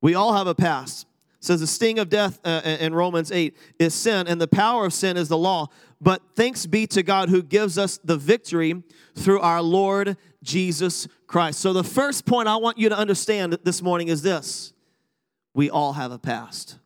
We 0.00 0.14
all 0.14 0.32
have 0.34 0.46
a 0.46 0.54
past. 0.54 1.08
Says 1.40 1.58
the 1.58 1.66
sting 1.66 1.98
of 1.98 2.08
death 2.08 2.38
uh, 2.44 2.60
in 2.64 2.94
Romans 2.94 3.32
8 3.32 3.56
is 3.80 3.92
sin, 3.94 4.28
and 4.28 4.40
the 4.40 4.46
power 4.46 4.86
of 4.86 4.92
sin 4.92 5.16
is 5.16 5.28
the 5.28 5.36
law. 5.36 5.70
But 6.00 6.22
thanks 6.36 6.66
be 6.66 6.86
to 6.86 7.02
God 7.02 7.30
who 7.30 7.42
gives 7.42 7.78
us 7.78 7.98
the 8.04 8.16
victory 8.16 8.80
through 9.16 9.40
our 9.40 9.60
Lord 9.60 10.16
Jesus 10.44 11.08
Christ. 11.26 11.58
So, 11.58 11.72
the 11.72 11.82
first 11.82 12.26
point 12.26 12.46
I 12.46 12.58
want 12.58 12.78
you 12.78 12.88
to 12.88 12.96
understand 12.96 13.58
this 13.64 13.82
morning 13.82 14.06
is 14.06 14.22
this 14.22 14.72
we 15.52 15.70
all 15.70 15.94
have 15.94 16.12
a 16.12 16.18
past. 16.18 16.78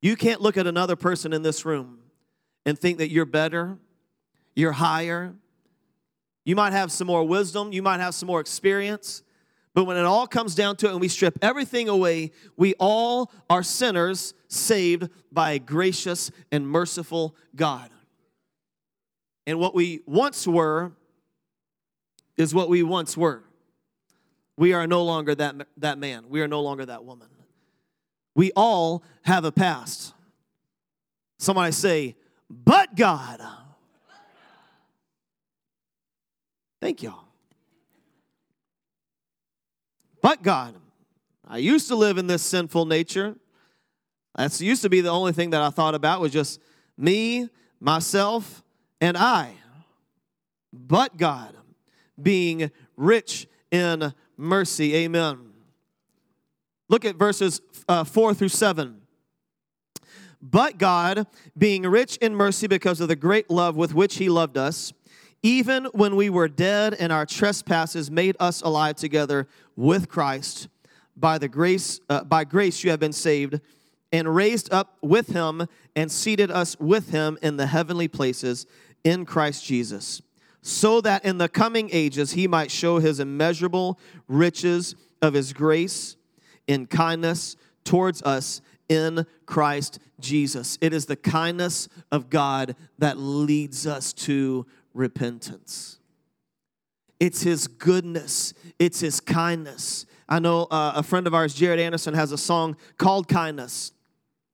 You 0.00 0.14
can't 0.14 0.40
look 0.40 0.56
at 0.56 0.68
another 0.68 0.94
person 0.94 1.32
in 1.32 1.42
this 1.42 1.64
room 1.64 1.98
and 2.64 2.78
think 2.78 2.98
that 2.98 3.10
you're 3.10 3.24
better, 3.24 3.78
you're 4.54 4.70
higher, 4.70 5.34
you 6.46 6.56
might 6.56 6.72
have 6.72 6.90
some 6.90 7.08
more 7.08 7.24
wisdom, 7.24 7.72
you 7.72 7.82
might 7.82 8.00
have 8.00 8.14
some 8.14 8.28
more 8.28 8.40
experience, 8.40 9.22
but 9.74 9.84
when 9.84 9.98
it 9.98 10.04
all 10.04 10.26
comes 10.26 10.54
down 10.54 10.76
to 10.76 10.86
it 10.86 10.92
and 10.92 11.00
we 11.00 11.08
strip 11.08 11.38
everything 11.42 11.90
away, 11.90 12.30
we 12.56 12.72
all 12.78 13.30
are 13.50 13.62
sinners 13.62 14.32
saved 14.48 15.10
by 15.30 15.50
a 15.50 15.58
gracious 15.58 16.30
and 16.50 16.66
merciful 16.66 17.36
God. 17.54 17.90
And 19.46 19.58
what 19.58 19.74
we 19.74 20.00
once 20.06 20.46
were 20.46 20.92
is 22.38 22.54
what 22.54 22.68
we 22.70 22.82
once 22.82 23.16
were. 23.16 23.42
We 24.56 24.72
are 24.72 24.86
no 24.86 25.02
longer 25.02 25.34
that, 25.34 25.66
that 25.76 25.98
man. 25.98 26.30
We 26.30 26.40
are 26.40 26.48
no 26.48 26.62
longer 26.62 26.86
that 26.86 27.04
woman. 27.04 27.28
We 28.34 28.52
all 28.54 29.02
have 29.22 29.44
a 29.44 29.52
past. 29.52 30.14
Somebody 31.38 31.72
say, 31.72 32.16
but 32.48 32.94
God. 32.94 33.42
Thank 36.80 37.02
y'all. 37.02 37.24
But 40.22 40.42
God. 40.42 40.74
I 41.48 41.58
used 41.58 41.86
to 41.88 41.94
live 41.94 42.18
in 42.18 42.26
this 42.26 42.42
sinful 42.42 42.86
nature. 42.86 43.36
That 44.34 44.60
used 44.60 44.82
to 44.82 44.88
be 44.88 45.00
the 45.00 45.10
only 45.10 45.32
thing 45.32 45.50
that 45.50 45.62
I 45.62 45.70
thought 45.70 45.94
about 45.94 46.20
was 46.20 46.32
just 46.32 46.60
me, 46.98 47.48
myself, 47.80 48.64
and 49.00 49.16
I. 49.16 49.52
But 50.72 51.16
God, 51.16 51.54
being 52.20 52.70
rich 52.96 53.46
in 53.70 54.12
mercy. 54.36 54.94
Amen. 54.96 55.38
Look 56.88 57.04
at 57.04 57.16
verses 57.16 57.60
uh, 57.88 58.04
4 58.04 58.34
through 58.34 58.48
7. 58.48 59.00
But 60.42 60.78
God, 60.78 61.26
being 61.56 61.82
rich 61.82 62.16
in 62.18 62.34
mercy 62.34 62.66
because 62.66 63.00
of 63.00 63.08
the 63.08 63.16
great 63.16 63.50
love 63.50 63.76
with 63.76 63.94
which 63.94 64.16
He 64.16 64.28
loved 64.28 64.56
us, 64.56 64.92
even 65.42 65.84
when 65.86 66.16
we 66.16 66.30
were 66.30 66.48
dead 66.48 66.94
and 66.94 67.12
our 67.12 67.26
trespasses 67.26 68.10
made 68.10 68.36
us 68.40 68.62
alive 68.62 68.96
together 68.96 69.46
with 69.76 70.08
Christ, 70.08 70.68
by 71.16 71.38
the 71.38 71.48
grace 71.48 72.00
uh, 72.08 72.24
by 72.24 72.44
grace 72.44 72.84
you 72.84 72.90
have 72.90 73.00
been 73.00 73.12
saved 73.12 73.60
and 74.12 74.34
raised 74.34 74.72
up 74.72 74.96
with 75.02 75.28
him 75.28 75.66
and 75.94 76.12
seated 76.12 76.50
us 76.50 76.78
with 76.78 77.10
him 77.10 77.38
in 77.42 77.56
the 77.56 77.66
heavenly 77.66 78.08
places 78.08 78.66
in 79.02 79.24
Christ 79.24 79.64
Jesus 79.64 80.20
so 80.66 81.00
that 81.00 81.24
in 81.24 81.38
the 81.38 81.48
coming 81.48 81.88
ages 81.92 82.32
he 82.32 82.48
might 82.48 82.72
show 82.72 82.98
his 82.98 83.20
immeasurable 83.20 84.00
riches 84.26 84.96
of 85.22 85.32
his 85.32 85.52
grace 85.52 86.16
in 86.66 86.86
kindness 86.86 87.56
towards 87.84 88.20
us 88.22 88.60
in 88.88 89.24
Christ 89.46 90.00
Jesus. 90.18 90.76
It 90.80 90.92
is 90.92 91.06
the 91.06 91.14
kindness 91.14 91.88
of 92.10 92.30
God 92.30 92.74
that 92.98 93.16
leads 93.16 93.86
us 93.86 94.12
to 94.14 94.66
repentance. 94.96 95.98
It's 97.20 97.42
his 97.42 97.66
goodness, 97.66 98.54
it's 98.78 99.00
his 99.00 99.20
kindness. 99.20 100.06
I 100.28 100.38
know 100.38 100.64
uh, 100.64 100.94
a 100.96 101.02
friend 101.02 101.26
of 101.26 101.34
ours, 101.34 101.54
Jared 101.54 101.78
Anderson, 101.78 102.14
has 102.14 102.32
a 102.32 102.38
song 102.38 102.76
called 102.98 103.28
Kindness. 103.28 103.92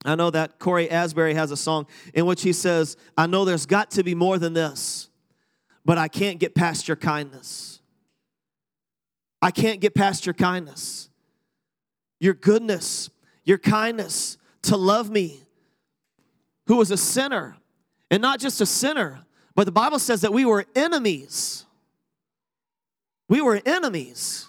I 0.05 0.17
know 0.17 0.31
that 0.31 0.59
Cory 0.59 0.91
Asbury 0.91 1.35
has 1.35 1.51
a 1.51 1.57
song 1.57 1.87
in 2.13 2.27
which 2.27 2.43
he 2.43 2.53
says, 2.53 2.97
I 3.17 3.27
know 3.27 3.45
there's 3.45 3.67
got 3.67 3.93
to 3.93 4.03
be 4.03 4.15
more 4.15 4.39
than 4.39 4.53
this, 4.53 5.09
but 5.85 5.97
I 5.97 6.09
can't 6.09 6.39
get 6.39 6.55
past 6.55 6.89
your 6.89 6.97
kindness. 6.97 7.81
I 9.41 9.51
can't 9.51 9.81
get 9.81 9.95
past 9.95 10.27
your 10.27 10.35
kindness, 10.35 11.09
your 12.21 12.35
goodness, 12.35 13.11
your 13.45 13.59
kindness 13.59 14.39
to 14.63 14.77
love 14.77 15.11
me, 15.11 15.43
who 16.67 16.77
was 16.77 16.91
a 16.93 16.97
sinner, 16.97 17.57
and 18.11 18.23
not 18.23 18.39
just 18.39 18.61
a 18.61 18.67
sinner, 18.67 19.25
but 19.55 19.65
the 19.65 19.73
Bible 19.73 19.99
says 19.99 20.23
that 20.23 20.33
we 20.33 20.45
were 20.45 20.65
enemies. 20.75 21.67
We 23.29 23.41
were 23.41 23.61
enemies. 23.65 24.47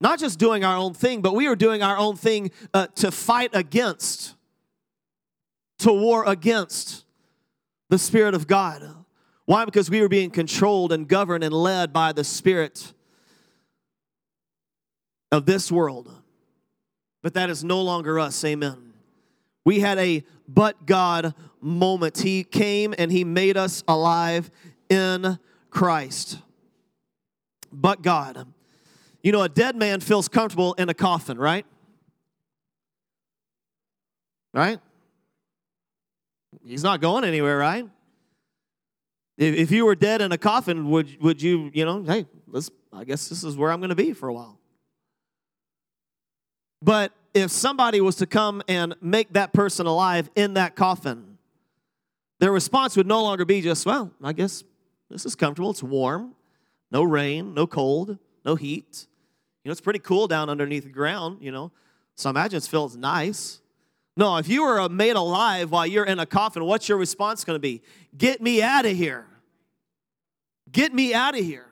Not 0.00 0.18
just 0.18 0.38
doing 0.38 0.64
our 0.64 0.76
own 0.76 0.92
thing, 0.92 1.22
but 1.22 1.34
we 1.34 1.48
were 1.48 1.56
doing 1.56 1.82
our 1.82 1.96
own 1.96 2.16
thing 2.16 2.50
uh, 2.74 2.88
to 2.96 3.10
fight 3.10 3.50
against, 3.54 4.34
to 5.78 5.92
war 5.92 6.24
against 6.26 7.04
the 7.88 7.98
Spirit 7.98 8.34
of 8.34 8.46
God. 8.46 8.82
Why? 9.46 9.64
Because 9.64 9.88
we 9.88 10.00
were 10.00 10.08
being 10.08 10.30
controlled 10.30 10.92
and 10.92 11.08
governed 11.08 11.44
and 11.44 11.54
led 11.54 11.92
by 11.92 12.12
the 12.12 12.24
Spirit 12.24 12.92
of 15.32 15.46
this 15.46 15.72
world. 15.72 16.12
But 17.22 17.34
that 17.34 17.48
is 17.48 17.64
no 17.64 17.80
longer 17.80 18.18
us. 18.18 18.44
Amen. 18.44 18.92
We 19.64 19.80
had 19.80 19.98
a 19.98 20.24
but 20.46 20.86
God 20.86 21.34
moment. 21.60 22.18
He 22.18 22.44
came 22.44 22.94
and 22.96 23.10
He 23.10 23.24
made 23.24 23.56
us 23.56 23.82
alive 23.88 24.50
in 24.88 25.38
Christ. 25.70 26.38
But 27.72 28.02
God. 28.02 28.46
You 29.22 29.32
know, 29.32 29.42
a 29.42 29.48
dead 29.48 29.76
man 29.76 30.00
feels 30.00 30.28
comfortable 30.28 30.74
in 30.74 30.88
a 30.88 30.94
coffin, 30.94 31.38
right? 31.38 31.66
Right? 34.54 34.78
He's 36.64 36.82
not 36.82 37.00
going 37.00 37.24
anywhere, 37.24 37.58
right? 37.58 37.88
If, 39.36 39.54
if 39.54 39.70
you 39.70 39.84
were 39.84 39.94
dead 39.94 40.22
in 40.22 40.32
a 40.32 40.38
coffin, 40.38 40.90
would, 40.90 41.20
would 41.20 41.42
you, 41.42 41.70
you 41.74 41.84
know, 41.84 42.02
hey, 42.02 42.26
let's, 42.46 42.70
I 42.92 43.04
guess 43.04 43.28
this 43.28 43.44
is 43.44 43.56
where 43.56 43.70
I'm 43.70 43.80
going 43.80 43.90
to 43.90 43.96
be 43.96 44.12
for 44.12 44.28
a 44.28 44.32
while. 44.32 44.58
But 46.80 47.12
if 47.34 47.50
somebody 47.50 48.00
was 48.00 48.16
to 48.16 48.26
come 48.26 48.62
and 48.68 48.94
make 49.00 49.32
that 49.34 49.52
person 49.52 49.86
alive 49.86 50.30
in 50.34 50.54
that 50.54 50.76
coffin, 50.76 51.25
their 52.38 52.52
response 52.52 52.96
would 52.96 53.06
no 53.06 53.22
longer 53.22 53.44
be 53.44 53.60
just, 53.60 53.86
well, 53.86 54.10
I 54.22 54.32
guess 54.32 54.62
this 55.10 55.24
is 55.24 55.34
comfortable, 55.34 55.70
it's 55.70 55.82
warm, 55.82 56.34
no 56.90 57.02
rain, 57.02 57.54
no 57.54 57.66
cold, 57.66 58.18
no 58.44 58.54
heat. 58.54 59.06
You 59.64 59.68
know, 59.68 59.72
it's 59.72 59.80
pretty 59.80 59.98
cool 59.98 60.28
down 60.28 60.48
underneath 60.48 60.84
the 60.84 60.90
ground, 60.90 61.38
you 61.40 61.50
know. 61.50 61.72
So 62.14 62.28
I 62.28 62.30
imagine 62.30 62.58
it 62.58 62.64
feels 62.64 62.96
nice. 62.96 63.60
No, 64.16 64.36
if 64.38 64.48
you 64.48 64.62
were 64.64 64.88
made 64.88 65.16
alive 65.16 65.70
while 65.70 65.86
you're 65.86 66.04
in 66.04 66.18
a 66.18 66.26
coffin, 66.26 66.64
what's 66.64 66.88
your 66.88 66.98
response 66.98 67.44
going 67.44 67.56
to 67.56 67.60
be? 67.60 67.82
Get 68.16 68.40
me 68.40 68.62
out 68.62 68.86
of 68.86 68.96
here. 68.96 69.26
Get 70.70 70.94
me 70.94 71.12
out 71.12 71.38
of 71.38 71.44
here. 71.44 71.66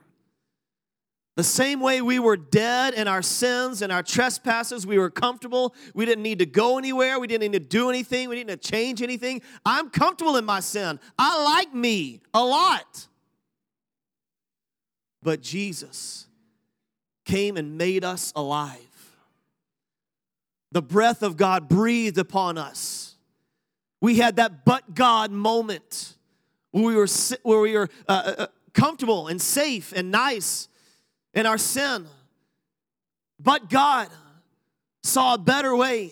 The 1.35 1.43
same 1.43 1.81
way 1.81 2.01
we 2.01 2.17
were 2.17 2.37
dead 2.37 2.93
in 2.93 3.09
our 3.09 3.21
sins 3.21 3.81
and 3.81 3.91
our 3.91 4.01
trespasses, 4.03 4.87
we 4.87 4.97
were 4.97 5.09
comfortable. 5.09 5.75
We 5.93 6.05
didn't 6.05 6.23
need 6.23 6.39
to 6.39 6.45
go 6.45 6.77
anywhere. 6.77 7.19
We 7.19 7.27
didn't 7.27 7.51
need 7.51 7.61
to 7.61 7.67
do 7.67 7.89
anything. 7.89 8.29
We 8.29 8.35
didn't 8.35 8.49
need 8.49 8.61
to 8.61 8.69
change 8.69 9.01
anything. 9.01 9.41
I'm 9.65 9.89
comfortable 9.89 10.37
in 10.37 10.45
my 10.45 10.61
sin. 10.61 10.97
I 11.19 11.43
like 11.43 11.73
me 11.73 12.21
a 12.33 12.43
lot. 12.43 13.07
But 15.21 15.41
Jesus, 15.41 16.27
came 17.25 17.57
and 17.57 17.77
made 17.77 18.05
us 18.05 18.31
alive. 18.35 18.79
The 20.71 20.81
breath 20.81 21.21
of 21.21 21.35
God 21.35 21.67
breathed 21.67 22.17
upon 22.17 22.57
us. 22.57 23.15
We 23.99 24.17
had 24.17 24.37
that 24.37 24.63
but 24.63 24.93
God 24.93 25.31
moment 25.31 26.15
where 26.71 26.83
we 26.83 26.95
were, 26.95 27.07
where 27.43 27.59
we 27.59 27.73
were 27.73 27.89
uh, 28.07 28.11
uh, 28.25 28.35
uh, 28.43 28.47
comfortable 28.73 29.27
and 29.27 29.41
safe 29.41 29.91
and 29.93 30.11
nice 30.11 30.67
in 31.35 31.45
our 31.45 31.57
sin. 31.57 32.07
But 33.39 33.69
God 33.69 34.07
saw 35.03 35.35
a 35.35 35.37
better 35.37 35.75
way. 35.75 36.11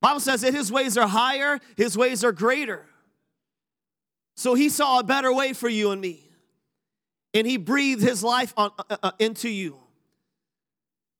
Bible 0.00 0.20
says 0.20 0.40
that 0.40 0.52
his 0.52 0.70
ways 0.70 0.98
are 0.98 1.06
higher, 1.06 1.60
his 1.76 1.96
ways 1.96 2.24
are 2.24 2.32
greater. 2.32 2.84
So 4.36 4.54
he 4.54 4.68
saw 4.68 4.98
a 4.98 5.04
better 5.04 5.32
way 5.32 5.52
for 5.52 5.68
you 5.68 5.92
and 5.92 6.00
me. 6.00 6.28
And 7.32 7.46
he 7.46 7.56
breathed 7.56 8.02
his 8.02 8.22
life 8.22 8.52
on, 8.56 8.72
uh, 8.90 8.96
uh, 9.02 9.10
into 9.18 9.48
you. 9.48 9.78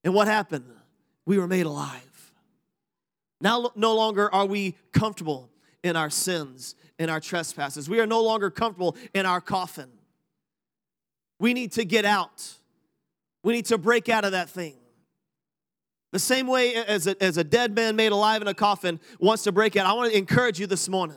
And 0.04 0.12
what 0.12 0.26
happened? 0.26 0.66
We 1.24 1.38
were 1.38 1.46
made 1.46 1.64
alive. 1.64 2.32
Now, 3.40 3.70
no 3.76 3.94
longer 3.94 4.32
are 4.34 4.46
we 4.46 4.76
comfortable 4.92 5.50
in 5.82 5.96
our 5.96 6.10
sins, 6.10 6.74
in 6.98 7.08
our 7.08 7.20
trespasses. 7.20 7.88
We 7.88 8.00
are 8.00 8.06
no 8.06 8.22
longer 8.22 8.50
comfortable 8.50 8.96
in 9.14 9.26
our 9.26 9.40
coffin. 9.40 9.90
We 11.38 11.54
need 11.54 11.72
to 11.72 11.84
get 11.84 12.04
out. 12.04 12.56
We 13.42 13.52
need 13.52 13.66
to 13.66 13.78
break 13.78 14.08
out 14.08 14.24
of 14.24 14.32
that 14.32 14.48
thing. 14.48 14.74
The 16.12 16.18
same 16.18 16.46
way 16.46 16.74
as 16.74 17.06
a, 17.06 17.20
as 17.22 17.38
a 17.38 17.44
dead 17.44 17.74
man 17.74 17.96
made 17.96 18.12
alive 18.12 18.42
in 18.42 18.48
a 18.48 18.54
coffin 18.54 19.00
wants 19.18 19.44
to 19.44 19.52
break 19.52 19.76
out, 19.76 19.86
I 19.86 19.94
want 19.94 20.12
to 20.12 20.18
encourage 20.18 20.60
you 20.60 20.66
this 20.66 20.88
morning. 20.88 21.16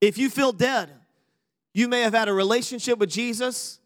If 0.00 0.16
you 0.16 0.30
feel 0.30 0.52
dead, 0.52 0.90
you 1.74 1.88
may 1.88 2.02
have 2.02 2.14
had 2.14 2.28
a 2.28 2.32
relationship 2.32 2.98
with 2.98 3.10
Jesus, 3.10 3.80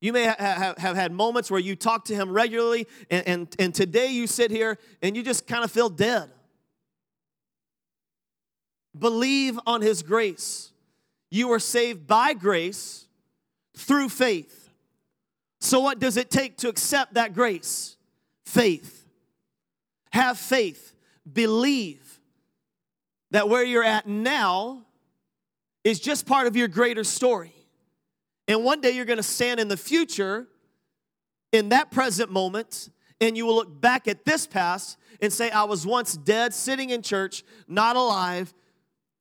you 0.00 0.12
may 0.12 0.26
ha- 0.26 0.74
have 0.78 0.96
had 0.96 1.12
moments 1.12 1.50
where 1.50 1.60
you 1.60 1.76
talk 1.76 2.06
to 2.06 2.14
him 2.14 2.30
regularly, 2.30 2.86
and, 3.10 3.26
and, 3.26 3.56
and 3.58 3.74
today 3.74 4.08
you 4.08 4.26
sit 4.26 4.50
here 4.50 4.78
and 5.02 5.16
you 5.16 5.22
just 5.22 5.46
kind 5.46 5.64
of 5.64 5.70
feel 5.70 5.88
dead. 5.88 6.30
Believe 8.98 9.58
on 9.66 9.82
his 9.82 10.02
grace. 10.02 10.72
You 11.30 11.52
are 11.52 11.58
saved 11.58 12.06
by 12.06 12.34
grace 12.34 13.06
through 13.76 14.08
faith. 14.08 14.59
So, 15.60 15.80
what 15.80 15.98
does 15.98 16.16
it 16.16 16.30
take 16.30 16.58
to 16.58 16.68
accept 16.68 17.14
that 17.14 17.34
grace? 17.34 17.96
Faith. 18.44 19.06
Have 20.12 20.38
faith. 20.38 20.94
Believe 21.30 22.20
that 23.30 23.48
where 23.48 23.62
you're 23.62 23.84
at 23.84 24.06
now 24.06 24.82
is 25.84 26.00
just 26.00 26.26
part 26.26 26.46
of 26.46 26.56
your 26.56 26.68
greater 26.68 27.04
story. 27.04 27.54
And 28.48 28.64
one 28.64 28.80
day 28.80 28.90
you're 28.90 29.04
going 29.04 29.18
to 29.18 29.22
stand 29.22 29.60
in 29.60 29.68
the 29.68 29.76
future 29.76 30.48
in 31.52 31.68
that 31.68 31.90
present 31.90 32.30
moment 32.30 32.90
and 33.20 33.36
you 33.36 33.46
will 33.46 33.54
look 33.54 33.80
back 33.80 34.08
at 34.08 34.24
this 34.24 34.46
past 34.46 34.96
and 35.20 35.32
say, 35.32 35.50
I 35.50 35.64
was 35.64 35.86
once 35.86 36.16
dead, 36.16 36.54
sitting 36.54 36.90
in 36.90 37.02
church, 37.02 37.44
not 37.68 37.96
alive. 37.96 38.52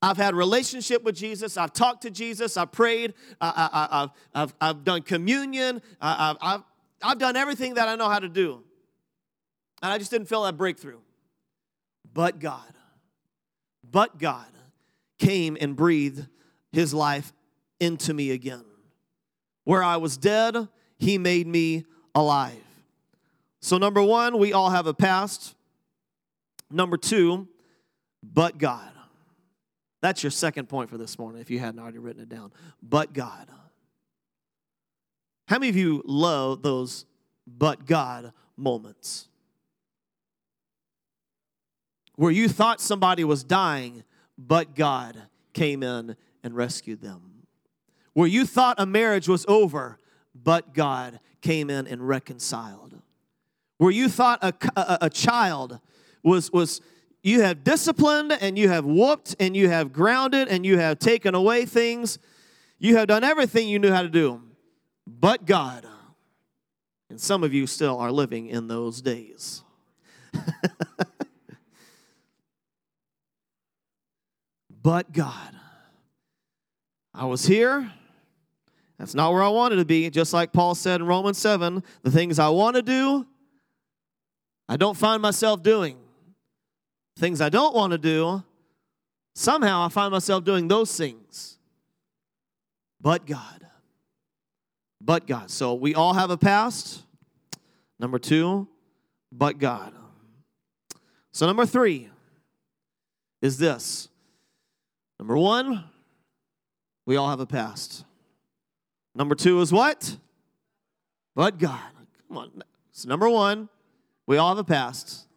I've 0.01 0.17
had 0.17 0.33
relationship 0.33 1.03
with 1.03 1.15
Jesus. 1.15 1.57
I've 1.57 1.73
talked 1.73 2.03
to 2.03 2.09
Jesus. 2.09 2.55
I've 2.55 2.71
prayed. 2.71 3.13
Uh, 3.41 3.51
uh, 3.55 3.69
uh, 3.71 3.87
I, 3.91 3.99
have 3.99 4.11
I've, 4.33 4.53
I've 4.61 4.83
done 4.83 5.01
communion. 5.01 5.81
I, 5.99 6.35
I've, 6.41 6.63
I've 7.01 7.19
done 7.19 7.35
everything 7.35 7.73
that 7.73 7.87
I 7.87 7.95
know 7.95 8.07
how 8.07 8.19
to 8.19 8.29
do. 8.29 8.63
And 9.81 9.91
I 9.91 9.97
just 9.97 10.11
didn't 10.11 10.27
feel 10.27 10.43
that 10.43 10.57
breakthrough. 10.57 10.99
But 12.13 12.39
God, 12.39 12.73
but 13.89 14.17
God 14.17 14.47
came 15.19 15.57
and 15.59 15.75
breathed 15.75 16.27
his 16.71 16.93
life 16.93 17.33
into 17.79 18.13
me 18.13 18.31
again. 18.31 18.65
Where 19.63 19.83
I 19.83 19.97
was 19.97 20.17
dead, 20.17 20.67
he 20.97 21.17
made 21.17 21.45
me 21.47 21.85
alive. 22.15 22.55
So, 23.61 23.77
number 23.77 24.01
one, 24.01 24.37
we 24.37 24.53
all 24.53 24.69
have 24.69 24.87
a 24.87 24.93
past. 24.93 25.55
Number 26.71 26.97
two, 26.97 27.47
but 28.23 28.57
God. 28.57 28.91
That's 30.01 30.23
your 30.23 30.31
second 30.31 30.69
point 30.69 30.89
for 30.89 30.97
this 30.97 31.19
morning 31.19 31.41
if 31.41 31.49
you 31.49 31.59
hadn't 31.59 31.79
already 31.79 31.97
written 31.97 32.21
it 32.21 32.29
down. 32.29 32.51
But 32.81 33.13
God. 33.13 33.47
How 35.47 35.57
many 35.57 35.69
of 35.69 35.75
you 35.75 36.03
love 36.05 36.61
those 36.61 37.05
but 37.47 37.85
God 37.85 38.33
moments? 38.55 39.27
Where 42.15 42.31
you 42.31 42.47
thought 42.47 42.81
somebody 42.81 43.23
was 43.23 43.43
dying, 43.43 44.03
but 44.37 44.75
God 44.75 45.21
came 45.53 45.83
in 45.83 46.15
and 46.43 46.55
rescued 46.55 47.01
them. 47.01 47.45
Where 48.13 48.27
you 48.27 48.45
thought 48.45 48.75
a 48.77 48.85
marriage 48.85 49.27
was 49.27 49.45
over, 49.47 49.97
but 50.35 50.73
God 50.73 51.19
came 51.41 51.69
in 51.69 51.87
and 51.87 52.07
reconciled. 52.07 53.01
Where 53.77 53.91
you 53.91 54.09
thought 54.09 54.39
a, 54.43 54.53
a, 54.75 54.97
a 55.03 55.09
child 55.09 55.79
was, 56.23 56.51
was 56.51 56.81
you 57.21 57.41
have 57.41 57.63
disciplined 57.63 58.31
and 58.31 58.57
you 58.57 58.69
have 58.69 58.85
whooped 58.85 59.35
and 59.39 59.55
you 59.55 59.69
have 59.69 59.91
grounded 59.91 60.47
and 60.47 60.65
you 60.65 60.77
have 60.77 60.99
taken 60.99 61.35
away 61.35 61.65
things. 61.65 62.17
You 62.77 62.95
have 62.97 63.07
done 63.07 63.23
everything 63.23 63.67
you 63.67 63.79
knew 63.79 63.91
how 63.91 64.01
to 64.03 64.09
do, 64.09 64.41
but 65.05 65.45
God. 65.45 65.85
And 67.09 67.19
some 67.19 67.43
of 67.43 67.53
you 67.53 67.67
still 67.67 67.97
are 67.97 68.11
living 68.11 68.47
in 68.47 68.67
those 68.67 69.01
days. 69.01 69.63
but 74.81 75.11
God. 75.11 75.55
I 77.13 77.25
was 77.25 77.45
here. 77.45 77.91
That's 78.97 79.13
not 79.15 79.33
where 79.33 79.43
I 79.43 79.49
wanted 79.49 79.77
to 79.77 79.85
be. 79.85 80.09
Just 80.09 80.31
like 80.33 80.53
Paul 80.53 80.75
said 80.75 81.01
in 81.01 81.07
Romans 81.07 81.37
7 81.37 81.83
the 82.03 82.11
things 82.11 82.39
I 82.39 82.49
want 82.49 82.77
to 82.77 82.81
do, 82.81 83.25
I 84.69 84.77
don't 84.77 84.95
find 84.95 85.21
myself 85.21 85.61
doing. 85.63 85.97
Things 87.19 87.41
I 87.41 87.49
don't 87.49 87.75
want 87.75 87.91
to 87.91 87.97
do, 87.97 88.43
somehow 89.35 89.85
I 89.85 89.89
find 89.89 90.11
myself 90.11 90.45
doing 90.45 90.67
those 90.67 90.95
things. 90.95 91.57
But 93.01 93.25
God. 93.25 93.67
But 95.01 95.27
God. 95.27 95.51
So 95.51 95.73
we 95.73 95.93
all 95.93 96.13
have 96.13 96.29
a 96.29 96.37
past. 96.37 97.03
Number 97.99 98.17
two, 98.17 98.67
but 99.31 99.59
God. 99.59 99.93
So, 101.31 101.45
number 101.45 101.65
three 101.65 102.09
is 103.41 103.57
this. 103.57 104.09
Number 105.19 105.37
one, 105.37 105.83
we 107.05 107.17
all 107.17 107.29
have 107.29 107.39
a 107.39 107.45
past. 107.45 108.05
Number 109.13 109.35
two 109.35 109.59
is 109.61 109.71
what? 109.71 110.17
But 111.35 111.57
God. 111.57 111.79
Come 112.27 112.37
on. 112.37 112.63
So, 112.91 113.09
number 113.09 113.29
one, 113.29 113.69
we 114.25 114.37
all 114.37 114.49
have 114.49 114.57
a 114.57 114.63
past. 114.63 115.27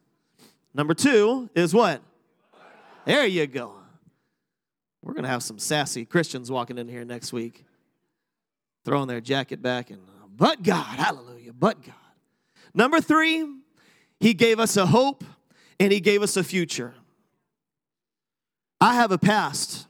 Number 0.74 0.94
two 0.94 1.50
is 1.54 1.74
what? 1.74 2.00
There 3.04 3.26
you 3.26 3.46
go. 3.46 3.74
We're 5.02 5.14
going 5.14 5.24
to 5.24 5.28
have 5.28 5.42
some 5.42 5.58
sassy 5.58 6.04
Christians 6.04 6.50
walking 6.50 6.78
in 6.78 6.88
here 6.88 7.04
next 7.04 7.32
week, 7.32 7.64
throwing 8.84 9.08
their 9.08 9.20
jacket 9.20 9.60
back 9.60 9.90
and, 9.90 10.00
uh, 10.00 10.26
but 10.34 10.62
God, 10.62 10.98
hallelujah, 10.98 11.52
but 11.52 11.82
God. 11.82 11.94
Number 12.72 13.00
three, 13.00 13.46
He 14.20 14.32
gave 14.32 14.60
us 14.60 14.76
a 14.76 14.86
hope 14.86 15.24
and 15.80 15.92
He 15.92 16.00
gave 16.00 16.22
us 16.22 16.36
a 16.36 16.44
future. 16.44 16.94
I 18.80 18.94
have 18.94 19.12
a 19.12 19.18
past 19.18 19.86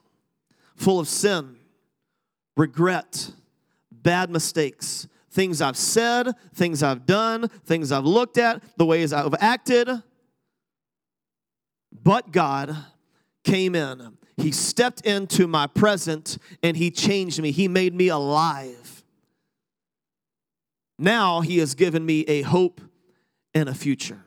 full 0.76 0.98
of 0.98 1.08
sin, 1.08 1.56
regret, 2.56 3.30
bad 3.90 4.30
mistakes, 4.30 5.06
things 5.30 5.62
I've 5.62 5.76
said, 5.76 6.28
things 6.54 6.82
I've 6.82 7.06
done, 7.06 7.48
things 7.64 7.92
I've 7.92 8.04
looked 8.04 8.38
at, 8.38 8.62
the 8.76 8.84
ways 8.84 9.12
I've 9.12 9.34
acted. 9.40 9.88
But 11.92 12.32
God 12.32 12.76
came 13.44 13.74
in. 13.74 14.18
He 14.36 14.50
stepped 14.50 15.02
into 15.02 15.46
my 15.46 15.66
present 15.66 16.38
and 16.62 16.76
He 16.76 16.90
changed 16.90 17.40
me. 17.40 17.50
He 17.50 17.68
made 17.68 17.94
me 17.94 18.08
alive. 18.08 19.04
Now 20.98 21.40
He 21.40 21.58
has 21.58 21.74
given 21.74 22.04
me 22.04 22.20
a 22.22 22.42
hope 22.42 22.80
and 23.54 23.68
a 23.68 23.74
future. 23.74 24.24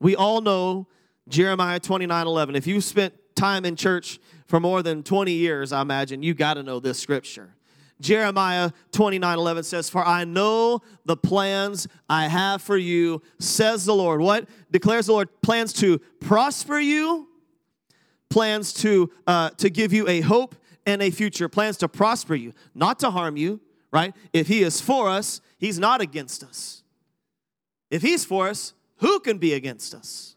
We 0.00 0.16
all 0.16 0.40
know 0.40 0.88
Jeremiah 1.28 1.80
29 1.80 2.26
11. 2.26 2.56
If 2.56 2.66
you 2.66 2.80
spent 2.80 3.14
time 3.34 3.64
in 3.64 3.76
church 3.76 4.18
for 4.46 4.60
more 4.60 4.82
than 4.82 5.02
20 5.02 5.32
years, 5.32 5.72
I 5.72 5.80
imagine 5.82 6.22
you 6.22 6.34
got 6.34 6.54
to 6.54 6.62
know 6.62 6.80
this 6.80 6.98
scripture. 6.98 7.54
Jeremiah 8.00 8.70
29 8.92 9.38
11 9.38 9.64
says, 9.64 9.90
For 9.90 10.06
I 10.06 10.24
know 10.24 10.80
the 11.04 11.16
plans 11.16 11.88
I 12.08 12.28
have 12.28 12.62
for 12.62 12.76
you, 12.76 13.22
says 13.38 13.84
the 13.84 13.94
Lord. 13.94 14.20
What 14.20 14.48
declares 14.70 15.06
the 15.06 15.12
Lord? 15.12 15.28
Plans 15.42 15.72
to 15.74 15.98
prosper 16.20 16.78
you, 16.78 17.28
plans 18.30 18.72
to, 18.74 19.10
uh, 19.26 19.50
to 19.50 19.68
give 19.70 19.92
you 19.92 20.08
a 20.08 20.20
hope 20.20 20.54
and 20.86 21.02
a 21.02 21.10
future, 21.10 21.48
plans 21.48 21.76
to 21.78 21.88
prosper 21.88 22.34
you, 22.34 22.52
not 22.74 22.98
to 23.00 23.10
harm 23.10 23.36
you, 23.36 23.60
right? 23.92 24.14
If 24.32 24.46
He 24.46 24.62
is 24.62 24.80
for 24.80 25.08
us, 25.08 25.40
He's 25.58 25.78
not 25.78 26.00
against 26.00 26.44
us. 26.44 26.82
If 27.90 28.02
He's 28.02 28.24
for 28.24 28.48
us, 28.48 28.74
who 28.98 29.20
can 29.20 29.38
be 29.38 29.54
against 29.54 29.94
us? 29.94 30.36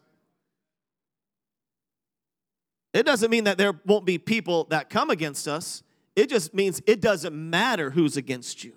It 2.92 3.06
doesn't 3.06 3.30
mean 3.30 3.44
that 3.44 3.56
there 3.56 3.72
won't 3.86 4.04
be 4.04 4.18
people 4.18 4.64
that 4.64 4.90
come 4.90 5.10
against 5.10 5.48
us. 5.48 5.82
It 6.14 6.28
just 6.28 6.52
means 6.52 6.82
it 6.86 7.00
doesn't 7.00 7.34
matter 7.34 7.90
who's 7.90 8.16
against 8.16 8.64
you. 8.64 8.74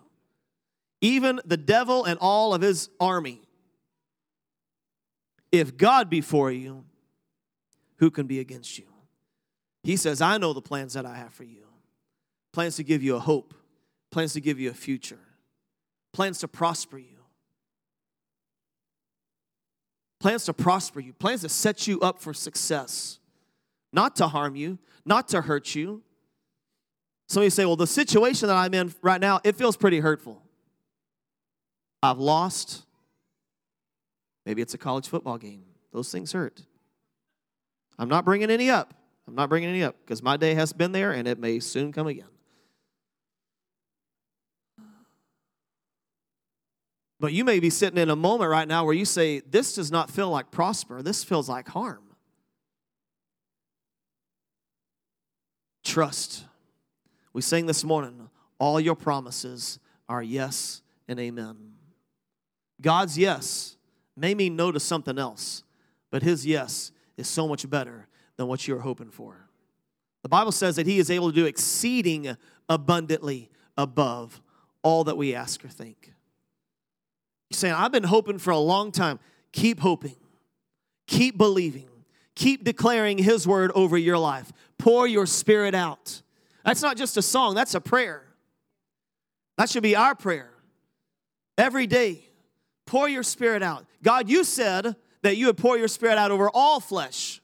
Even 1.01 1.41
the 1.45 1.57
devil 1.57 2.05
and 2.05 2.17
all 2.19 2.53
of 2.53 2.61
his 2.61 2.89
army. 2.99 3.41
If 5.51 5.77
God 5.77 6.09
be 6.09 6.21
for 6.21 6.51
you, 6.51 6.85
who 7.97 8.09
can 8.09 8.27
be 8.27 8.39
against 8.39 8.77
you? 8.77 8.85
He 9.83 9.97
says, 9.97 10.21
I 10.21 10.37
know 10.37 10.53
the 10.53 10.61
plans 10.61 10.93
that 10.93 11.05
I 11.05 11.15
have 11.15 11.33
for 11.33 11.43
you. 11.43 11.63
Plans 12.53 12.77
to 12.77 12.83
give 12.83 13.03
you 13.03 13.15
a 13.15 13.19
hope, 13.19 13.53
plans 14.11 14.33
to 14.33 14.41
give 14.41 14.59
you 14.59 14.69
a 14.69 14.73
future, 14.73 15.19
plans 16.13 16.39
to 16.39 16.47
prosper 16.47 16.97
you, 16.97 17.19
plans 20.19 20.45
to 20.45 20.53
prosper 20.53 21.01
you, 21.01 21.13
plans 21.13 21.41
to 21.41 21.49
set 21.49 21.85
you 21.85 21.99
up 21.99 22.21
for 22.21 22.33
success, 22.33 23.19
not 23.91 24.15
to 24.15 24.27
harm 24.27 24.55
you, 24.55 24.79
not 25.05 25.27
to 25.27 25.41
hurt 25.41 25.75
you, 25.75 26.01
some 27.27 27.41
of 27.41 27.45
you 27.45 27.49
say, 27.49 27.65
well, 27.65 27.75
the 27.75 27.88
situation 27.88 28.47
that 28.47 28.55
I'm 28.55 28.73
in 28.73 28.93
right 29.01 29.19
now, 29.19 29.39
it 29.43 29.55
feels 29.55 29.75
pretty 29.75 29.99
hurtful. 29.99 30.41
I've 32.03 32.19
lost. 32.19 32.83
Maybe 34.45 34.61
it's 34.61 34.75
a 34.75 34.77
college 34.77 35.07
football 35.07 35.38
game. 35.38 35.63
Those 35.91 36.11
things 36.11 36.31
hurt. 36.33 36.61
I'm 37.97 38.09
not 38.09 38.25
bringing 38.25 38.51
any 38.51 38.69
up. 38.69 38.93
I'm 39.27 39.33
not 39.33 39.49
bringing 39.49 39.69
any 39.69 39.81
up 39.81 39.95
because 40.03 40.21
my 40.21 40.38
day 40.38 40.53
has 40.53 40.71
been 40.71 40.91
there 40.91 41.11
and 41.11 41.27
it 41.27 41.39
may 41.39 41.59
soon 41.59 41.91
come 41.91 42.05
again. 42.05 42.27
But 47.19 47.33
you 47.33 47.43
may 47.43 47.59
be 47.59 47.71
sitting 47.71 47.97
in 47.97 48.11
a 48.11 48.15
moment 48.15 48.51
right 48.51 48.67
now 48.67 48.85
where 48.85 48.93
you 48.93 49.05
say, 49.05 49.39
This 49.39 49.73
does 49.73 49.89
not 49.89 50.11
feel 50.11 50.29
like 50.29 50.51
prosper. 50.51 51.01
This 51.01 51.23
feels 51.23 51.49
like 51.49 51.67
harm. 51.69 52.03
Trust 55.83 56.43
we 57.35 57.41
sang 57.41 57.65
this 57.65 57.83
morning, 57.83 58.29
all 58.59 58.79
your 58.79 58.95
promises 58.95 59.77
are 60.07 60.23
yes 60.23 60.81
and 61.09 61.19
amen. 61.19 61.73
God's 62.81 63.17
yes 63.17 63.75
may 64.15 64.33
mean 64.33 64.55
no 64.55 64.71
to 64.71 64.79
something 64.79 65.19
else, 65.19 65.63
but 66.11 66.23
his 66.23 66.45
yes 66.45 66.93
is 67.17 67.27
so 67.27 67.45
much 67.45 67.69
better 67.69 68.07
than 68.37 68.47
what 68.47 68.69
you're 68.69 68.79
hoping 68.79 69.11
for. 69.11 69.49
The 70.23 70.29
Bible 70.29 70.53
says 70.53 70.77
that 70.77 70.87
he 70.87 70.97
is 70.97 71.11
able 71.11 71.29
to 71.29 71.35
do 71.35 71.45
exceeding 71.45 72.37
abundantly 72.69 73.49
above 73.77 74.41
all 74.81 75.03
that 75.03 75.17
we 75.17 75.35
ask 75.35 75.65
or 75.65 75.67
think. 75.67 76.13
Saying, 77.51 77.73
I've 77.73 77.91
been 77.91 78.03
hoping 78.03 78.37
for 78.37 78.51
a 78.51 78.57
long 78.57 78.93
time. 78.93 79.19
Keep 79.51 79.81
hoping, 79.81 80.15
keep 81.05 81.37
believing, 81.37 81.89
keep 82.33 82.63
declaring 82.63 83.17
his 83.17 83.45
word 83.45 83.73
over 83.75 83.97
your 83.97 84.17
life. 84.17 84.53
Pour 84.77 85.05
your 85.05 85.25
spirit 85.25 85.75
out. 85.75 86.21
That's 86.65 86.82
not 86.82 86.97
just 86.97 87.15
a 87.15 87.21
song, 87.21 87.56
that's 87.56 87.75
a 87.75 87.80
prayer. 87.80 88.23
That 89.58 89.69
should 89.69 89.84
be 89.84 89.95
our 89.95 90.15
prayer. 90.15 90.49
Every 91.58 91.88
day, 91.88 92.25
pour 92.86 93.08
your 93.08 93.23
spirit 93.23 93.63
out. 93.63 93.86
God, 94.04 94.30
you 94.30 94.43
said 94.43 94.95
that 95.21 95.38
you 95.38 95.45
would 95.45 95.58
pour 95.58 95.78
your 95.78 95.88
spirit 95.88 96.17
out 96.17 96.32
over 96.32 96.49
all 96.54 96.80
flesh. 96.80 97.41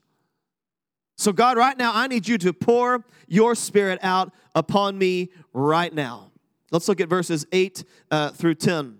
So, 1.18 1.32
God, 1.32 1.56
right 1.56 1.78
now, 1.78 1.92
I 1.94 2.08
need 2.08 2.28
you 2.28 2.38
to 2.40 2.52
pour 2.52 3.06
your 3.28 3.56
spirit 3.56 4.00
out 4.02 4.34
upon 4.56 4.98
me 4.98 5.30
right 5.54 5.94
now. 5.94 6.32
Let's 6.72 6.88
look 6.88 7.00
at 7.00 7.08
verses 7.08 7.46
8 7.52 7.84
uh, 8.10 8.30
through 8.32 8.56
10. 8.56 8.98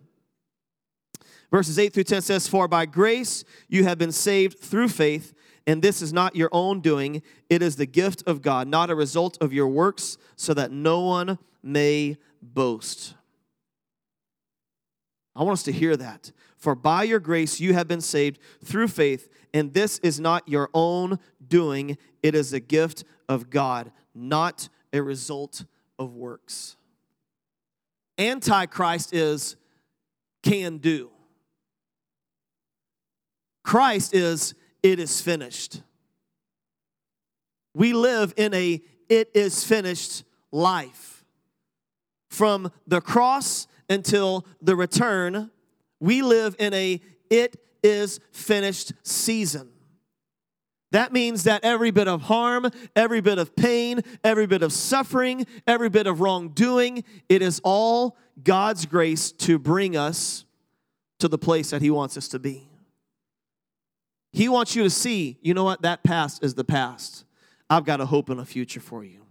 Verses 1.50 1.80
8 1.80 1.94
through 1.94 2.04
10 2.04 2.22
says, 2.22 2.48
For 2.48 2.68
by 2.68 2.86
grace 2.86 3.44
you 3.68 3.84
have 3.84 3.98
been 3.98 4.12
saved 4.12 4.60
through 4.60 4.90
faith 4.90 5.34
And 5.68 5.82
this 5.82 6.02
is 6.02 6.12
not 6.12 6.36
your 6.36 6.50
own 6.52 6.82
doing, 6.82 7.22
it 7.50 7.62
is 7.62 7.76
the 7.76 7.86
gift 7.86 8.24
of 8.26 8.42
God, 8.42 8.68
not 8.68 8.90
a 8.90 8.96
result 8.96 9.38
of 9.42 9.54
your 9.54 9.68
works, 9.68 10.18
so 10.36 10.54
that 10.54 10.72
no 10.72 11.02
one 11.02 11.38
may 11.62 12.18
boast. 12.42 13.14
I 15.36 15.44
want 15.44 15.54
us 15.54 15.64
to 15.64 15.72
hear 15.72 15.96
that. 15.96 16.32
For 16.58 16.76
by 16.76 17.04
your 17.04 17.20
grace 17.20 17.60
you 17.60 17.74
have 17.74 17.88
been 17.88 18.02
saved 18.02 18.40
through 18.64 18.88
faith, 18.90 19.30
and 19.54 19.74
this 19.74 20.00
is 20.00 20.20
not 20.20 20.48
your 20.48 20.70
own 20.74 21.20
doing, 21.48 21.98
it 22.22 22.36
is 22.36 22.54
a 22.54 22.60
gift 22.60 23.04
of 23.30 23.50
God, 23.50 23.92
not 24.14 24.70
a 24.94 25.02
result 25.02 25.66
of 25.98 26.16
works. 26.16 26.76
Antichrist 28.18 29.14
is 29.14 29.56
can 30.44 30.78
do. 30.78 31.12
Christ 33.64 34.14
is 34.14 34.54
it 34.84 35.00
is 35.00 35.22
finished. 35.22 35.82
We 37.74 37.94
live 37.94 38.34
in 38.38 38.54
a 38.54 38.82
it 39.10 39.32
is 39.34 39.64
finished 39.64 40.24
life. 40.52 41.24
From 42.30 42.72
the 42.88 43.02
cross 43.02 43.68
until 43.90 44.46
the 44.62 44.76
return, 44.76 45.52
we 46.00 46.22
live 46.22 46.56
in 46.60 46.74
a 46.74 47.02
it 47.30 47.58
is 47.84 48.20
finished 48.32 48.94
season. 49.04 49.70
That 50.92 51.14
means 51.14 51.44
that 51.44 51.64
every 51.64 51.92
bit 51.92 52.08
of 52.08 52.24
harm, 52.24 52.70
every 52.96 53.22
bit 53.22 53.38
of 53.38 53.56
pain, 53.56 54.02
every 54.24 54.46
bit 54.46 54.62
of 54.62 54.74
suffering, 54.74 55.46
every 55.66 55.90
bit 55.90 56.06
of 56.06 56.20
wrongdoing, 56.20 57.06
it 57.30 57.42
is 57.42 57.62
all 57.64 58.18
God's 58.44 58.86
grace 58.86 59.32
to 59.34 59.58
bring 59.58 59.96
us 59.96 60.46
to 61.20 61.30
the 61.30 61.38
place 61.38 61.70
that 61.70 61.82
He 61.82 61.90
wants 61.90 62.18
us 62.18 62.28
to 62.30 62.40
be. 62.40 62.71
He 64.32 64.48
wants 64.48 64.76
you 64.76 64.84
to 64.84 64.90
see, 64.90 65.38
you 65.42 65.54
know 65.54 65.64
what, 65.64 65.82
that 65.82 66.04
past 66.04 66.44
is 66.44 66.56
the 66.56 66.64
past. 66.64 67.26
I've 67.70 67.86
got 67.86 68.02
a 68.02 68.06
hope 68.06 68.30
and 68.30 68.40
a 68.40 68.46
future 68.46 68.80
for 68.80 69.04
you. 69.04 69.26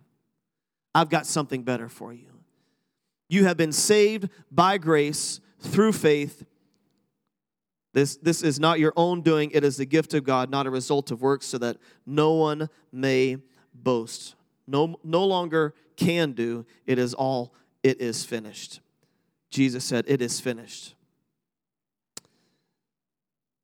I've 0.94 1.08
got 1.08 1.26
something 1.26 1.62
better 1.62 1.88
for 1.88 2.12
you. 2.12 2.26
You 3.28 3.44
have 3.44 3.56
been 3.56 3.72
saved 3.72 4.28
by 4.50 4.78
grace 4.78 5.40
through 5.60 5.92
faith. 5.92 6.44
This, 7.92 8.16
this 8.16 8.42
is 8.42 8.60
not 8.60 8.78
your 8.78 8.92
own 8.96 9.22
doing, 9.22 9.50
it 9.52 9.64
is 9.64 9.76
the 9.76 9.86
gift 9.86 10.14
of 10.14 10.24
God, 10.24 10.50
not 10.50 10.66
a 10.66 10.70
result 10.70 11.10
of 11.10 11.22
works, 11.22 11.46
so 11.46 11.58
that 11.58 11.76
no 12.06 12.32
one 12.32 12.68
may 12.92 13.38
boast. 13.74 14.36
No, 14.66 14.98
no 15.02 15.24
longer 15.24 15.74
can 15.96 16.32
do, 16.32 16.66
it 16.86 16.98
is 16.98 17.14
all, 17.14 17.52
it 17.82 18.00
is 18.00 18.24
finished. 18.24 18.80
Jesus 19.50 19.84
said, 19.84 20.04
It 20.06 20.22
is 20.22 20.40
finished 20.40 20.94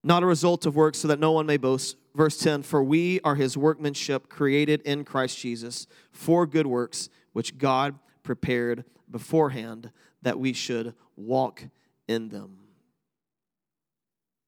not 0.06 0.22
a 0.22 0.26
result 0.26 0.66
of 0.66 0.76
works, 0.76 0.98
so 0.98 1.08
that 1.08 1.18
no 1.18 1.32
one 1.32 1.46
may 1.46 1.56
boast. 1.56 1.96
Verse 2.14 2.38
10 2.38 2.62
For 2.62 2.82
we 2.82 3.20
are 3.22 3.34
his 3.34 3.56
workmanship, 3.56 4.28
created 4.28 4.80
in 4.82 5.04
Christ 5.04 5.38
Jesus 5.38 5.88
for 6.12 6.46
good 6.46 6.66
works, 6.66 7.08
which 7.32 7.58
God 7.58 7.98
prepared 8.22 8.84
beforehand 9.10 9.90
that 10.22 10.38
we 10.38 10.52
should 10.52 10.94
walk 11.16 11.64
in 12.06 12.28
them. 12.28 12.58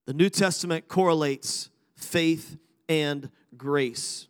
The 0.07 0.15
New 0.15 0.31
Testament 0.31 0.87
correlates 0.87 1.71
faith 1.97 2.57
and 2.89 3.29
grace 3.57 4.29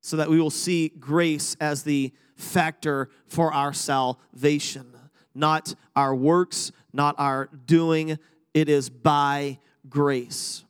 so 0.00 0.16
that 0.16 0.30
we 0.30 0.40
will 0.40 0.50
see 0.50 0.88
grace 0.88 1.54
as 1.60 1.82
the 1.82 2.12
factor 2.36 3.10
for 3.26 3.52
our 3.52 3.74
salvation, 3.74 4.96
not 5.34 5.74
our 5.94 6.14
works, 6.14 6.72
not 6.94 7.14
our 7.18 7.50
doing, 7.66 8.18
it 8.54 8.68
is 8.68 8.88
by 8.90 9.58
grace. 9.88 10.64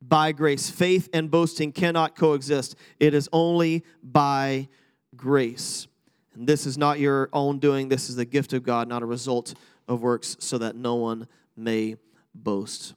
By 0.00 0.32
grace. 0.32 0.70
Faith 0.70 1.08
and 1.12 1.30
boasting 1.30 1.72
cannot 1.72 2.16
coexist. 2.16 2.76
It 3.00 3.14
is 3.14 3.28
only 3.32 3.84
by 4.02 4.68
grace. 5.16 5.86
And 6.34 6.46
this 6.46 6.66
is 6.66 6.76
not 6.76 6.98
your 6.98 7.28
own 7.32 7.58
doing, 7.58 7.88
this 7.88 8.10
is 8.10 8.16
the 8.16 8.24
gift 8.24 8.52
of 8.52 8.62
God, 8.62 8.88
not 8.88 9.02
a 9.02 9.06
result 9.06 9.54
of 9.88 10.02
works, 10.02 10.36
so 10.38 10.58
that 10.58 10.76
no 10.76 10.96
one 10.96 11.28
may 11.56 11.96
boast. 12.34 12.94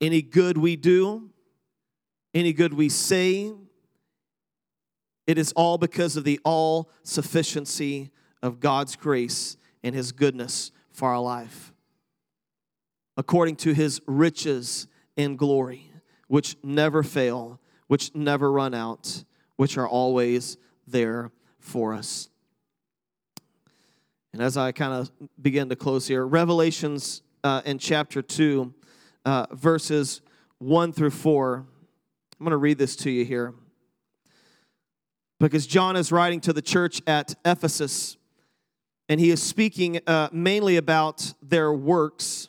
Any 0.00 0.22
good 0.22 0.58
we 0.58 0.74
do, 0.74 1.30
any 2.34 2.52
good 2.52 2.74
we 2.74 2.88
say, 2.88 3.52
it 5.26 5.38
is 5.38 5.52
all 5.52 5.78
because 5.78 6.16
of 6.16 6.24
the 6.24 6.40
all 6.44 6.90
sufficiency 7.04 8.10
of 8.42 8.60
God's 8.60 8.96
grace 8.96 9.56
and 9.84 9.94
His 9.94 10.10
goodness 10.10 10.72
for 10.90 11.08
our 11.08 11.20
life 11.20 11.72
according 13.18 13.56
to 13.56 13.74
his 13.74 14.00
riches 14.06 14.86
in 15.16 15.36
glory, 15.36 15.90
which 16.28 16.56
never 16.62 17.02
fail, 17.02 17.60
which 17.88 18.14
never 18.14 18.50
run 18.50 18.72
out, 18.72 19.24
which 19.56 19.76
are 19.76 19.88
always 19.88 20.56
there 20.86 21.32
for 21.58 21.92
us. 21.92 22.30
And 24.32 24.40
as 24.40 24.56
I 24.56 24.70
kind 24.70 24.92
of 24.92 25.10
begin 25.42 25.68
to 25.68 25.76
close 25.76 26.06
here, 26.06 26.24
Revelations 26.24 27.22
uh, 27.42 27.60
in 27.64 27.80
chapter 27.80 28.22
2, 28.22 28.72
uh, 29.24 29.46
verses 29.50 30.20
1 30.58 30.92
through 30.92 31.10
4. 31.10 31.66
I'm 32.38 32.44
going 32.44 32.52
to 32.52 32.56
read 32.56 32.78
this 32.78 32.94
to 32.96 33.10
you 33.10 33.24
here. 33.24 33.52
Because 35.40 35.66
John 35.66 35.96
is 35.96 36.12
writing 36.12 36.40
to 36.42 36.52
the 36.52 36.62
church 36.62 37.02
at 37.04 37.34
Ephesus, 37.44 38.16
and 39.08 39.18
he 39.18 39.30
is 39.30 39.42
speaking 39.42 40.00
uh, 40.06 40.28
mainly 40.30 40.76
about 40.76 41.34
their 41.42 41.72
works 41.72 42.48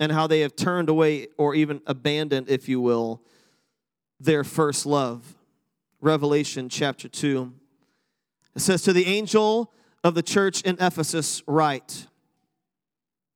and 0.00 0.10
how 0.10 0.26
they 0.26 0.40
have 0.40 0.56
turned 0.56 0.88
away 0.88 1.28
or 1.36 1.54
even 1.54 1.82
abandoned, 1.86 2.48
if 2.48 2.68
you 2.68 2.80
will, 2.80 3.22
their 4.18 4.42
first 4.42 4.86
love. 4.86 5.36
Revelation 6.00 6.70
chapter 6.70 7.06
2. 7.06 7.52
It 8.56 8.60
says, 8.60 8.82
To 8.82 8.94
the 8.94 9.06
angel 9.06 9.72
of 10.02 10.14
the 10.14 10.22
church 10.22 10.62
in 10.62 10.76
Ephesus, 10.80 11.42
write, 11.46 12.06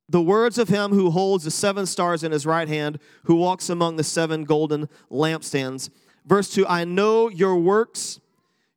the 0.09 0.21
words 0.21 0.57
of 0.57 0.69
him 0.69 0.91
who 0.91 1.11
holds 1.11 1.45
the 1.45 1.51
seven 1.51 1.85
stars 1.85 2.23
in 2.23 2.31
his 2.31 2.45
right 2.45 2.67
hand, 2.67 2.99
who 3.23 3.35
walks 3.35 3.69
among 3.69 3.95
the 3.95 4.03
seven 4.03 4.43
golden 4.43 4.87
lampstands. 5.09 5.89
Verse 6.25 6.49
2 6.53 6.67
I 6.67 6.83
know 6.83 7.29
your 7.29 7.55
works, 7.55 8.19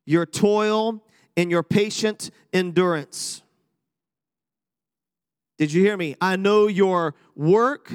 your 0.05 0.25
toil, 0.25 1.03
and 1.37 1.51
your 1.51 1.63
patient 1.63 2.31
endurance 2.51 3.43
did 5.59 5.73
you 5.73 5.83
hear 5.83 5.97
me? 5.97 6.15
I 6.21 6.37
know 6.37 6.67
your 6.67 7.15
work, 7.35 7.91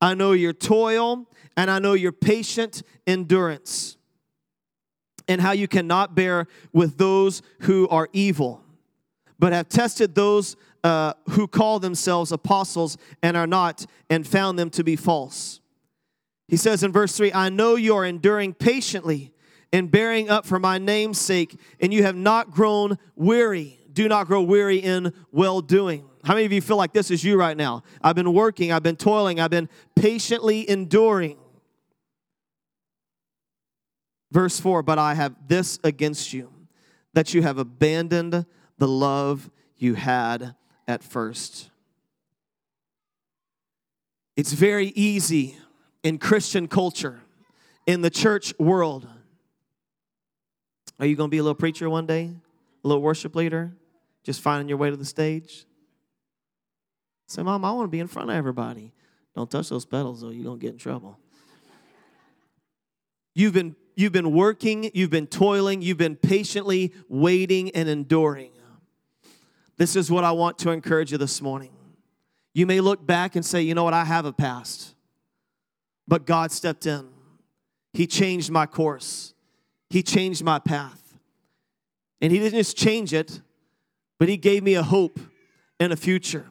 I 0.00 0.14
know 0.14 0.30
your 0.30 0.52
toil, 0.52 1.28
and 1.56 1.68
I 1.68 1.80
know 1.80 1.94
your 1.94 2.12
patient 2.12 2.84
endurance, 3.04 3.96
and 5.26 5.40
how 5.40 5.50
you 5.50 5.66
cannot 5.66 6.14
bear 6.14 6.46
with 6.72 6.98
those 6.98 7.42
who 7.62 7.88
are 7.88 8.08
evil, 8.12 8.62
but 9.40 9.52
have 9.52 9.68
tested 9.68 10.14
those 10.14 10.54
uh, 10.84 11.14
who 11.30 11.48
call 11.48 11.80
themselves 11.80 12.30
apostles 12.30 12.96
and 13.24 13.36
are 13.36 13.48
not, 13.48 13.84
and 14.08 14.24
found 14.24 14.56
them 14.56 14.70
to 14.70 14.84
be 14.84 14.94
false. 14.94 15.60
He 16.46 16.56
says 16.56 16.84
in 16.84 16.92
verse 16.92 17.16
3 17.16 17.32
I 17.32 17.48
know 17.48 17.74
you 17.74 17.96
are 17.96 18.04
enduring 18.04 18.54
patiently 18.54 19.32
and 19.72 19.90
bearing 19.90 20.30
up 20.30 20.46
for 20.46 20.60
my 20.60 20.78
name's 20.78 21.20
sake, 21.20 21.58
and 21.80 21.92
you 21.92 22.04
have 22.04 22.16
not 22.16 22.52
grown 22.52 22.98
weary. 23.16 23.80
Do 23.92 24.08
not 24.08 24.28
grow 24.28 24.42
weary 24.42 24.78
in 24.78 25.12
well 25.32 25.60
doing. 25.60 26.06
How 26.24 26.34
many 26.34 26.44
of 26.44 26.52
you 26.52 26.60
feel 26.60 26.76
like 26.76 26.92
this 26.92 27.10
is 27.10 27.24
you 27.24 27.36
right 27.36 27.56
now? 27.56 27.82
I've 28.02 28.14
been 28.14 28.32
working, 28.32 28.72
I've 28.72 28.82
been 28.82 28.96
toiling, 28.96 29.40
I've 29.40 29.50
been 29.50 29.68
patiently 29.94 30.68
enduring. 30.68 31.38
Verse 34.30 34.60
4 34.60 34.82
But 34.82 34.98
I 34.98 35.14
have 35.14 35.34
this 35.48 35.78
against 35.82 36.32
you, 36.32 36.52
that 37.14 37.32
you 37.32 37.42
have 37.42 37.58
abandoned 37.58 38.44
the 38.78 38.88
love 38.88 39.50
you 39.76 39.94
had 39.94 40.54
at 40.86 41.02
first. 41.02 41.70
It's 44.36 44.52
very 44.52 44.88
easy 44.88 45.56
in 46.02 46.18
Christian 46.18 46.68
culture, 46.68 47.20
in 47.86 48.02
the 48.02 48.10
church 48.10 48.54
world. 48.58 49.06
Are 50.98 51.06
you 51.06 51.16
going 51.16 51.28
to 51.28 51.30
be 51.30 51.38
a 51.38 51.42
little 51.42 51.54
preacher 51.54 51.88
one 51.88 52.06
day? 52.06 52.30
A 52.84 52.88
little 52.88 53.02
worship 53.02 53.34
leader? 53.34 53.72
Just 54.22 54.42
finding 54.42 54.68
your 54.68 54.76
way 54.76 54.90
to 54.90 54.96
the 54.96 55.04
stage? 55.04 55.64
Say, 57.30 57.44
Mom, 57.44 57.64
I 57.64 57.70
want 57.70 57.86
to 57.86 57.90
be 57.90 58.00
in 58.00 58.08
front 58.08 58.28
of 58.28 58.34
everybody. 58.34 58.92
Don't 59.36 59.48
touch 59.48 59.68
those 59.68 59.84
pedals, 59.84 60.20
though. 60.20 60.30
You're 60.30 60.46
going 60.46 60.58
to 60.58 60.60
get 60.60 60.72
in 60.72 60.78
trouble. 60.78 61.16
You've 63.36 63.52
been, 63.52 63.76
you've 63.94 64.10
been 64.10 64.32
working, 64.32 64.90
you've 64.94 65.10
been 65.10 65.28
toiling, 65.28 65.80
you've 65.80 65.96
been 65.96 66.16
patiently 66.16 66.92
waiting 67.08 67.70
and 67.70 67.88
enduring. 67.88 68.50
This 69.76 69.94
is 69.94 70.10
what 70.10 70.24
I 70.24 70.32
want 70.32 70.58
to 70.58 70.72
encourage 70.72 71.12
you 71.12 71.18
this 71.18 71.40
morning. 71.40 71.70
You 72.52 72.66
may 72.66 72.80
look 72.80 73.06
back 73.06 73.36
and 73.36 73.46
say, 73.46 73.62
you 73.62 73.76
know 73.76 73.84
what, 73.84 73.94
I 73.94 74.04
have 74.04 74.24
a 74.24 74.32
past. 74.32 74.96
But 76.08 76.26
God 76.26 76.50
stepped 76.50 76.84
in. 76.84 77.10
He 77.92 78.08
changed 78.08 78.50
my 78.50 78.66
course, 78.66 79.34
He 79.88 80.02
changed 80.02 80.42
my 80.42 80.58
path. 80.58 81.16
And 82.20 82.32
He 82.32 82.40
didn't 82.40 82.58
just 82.58 82.76
change 82.76 83.14
it, 83.14 83.40
but 84.18 84.28
He 84.28 84.36
gave 84.36 84.64
me 84.64 84.74
a 84.74 84.82
hope 84.82 85.20
and 85.78 85.92
a 85.92 85.96
future. 85.96 86.46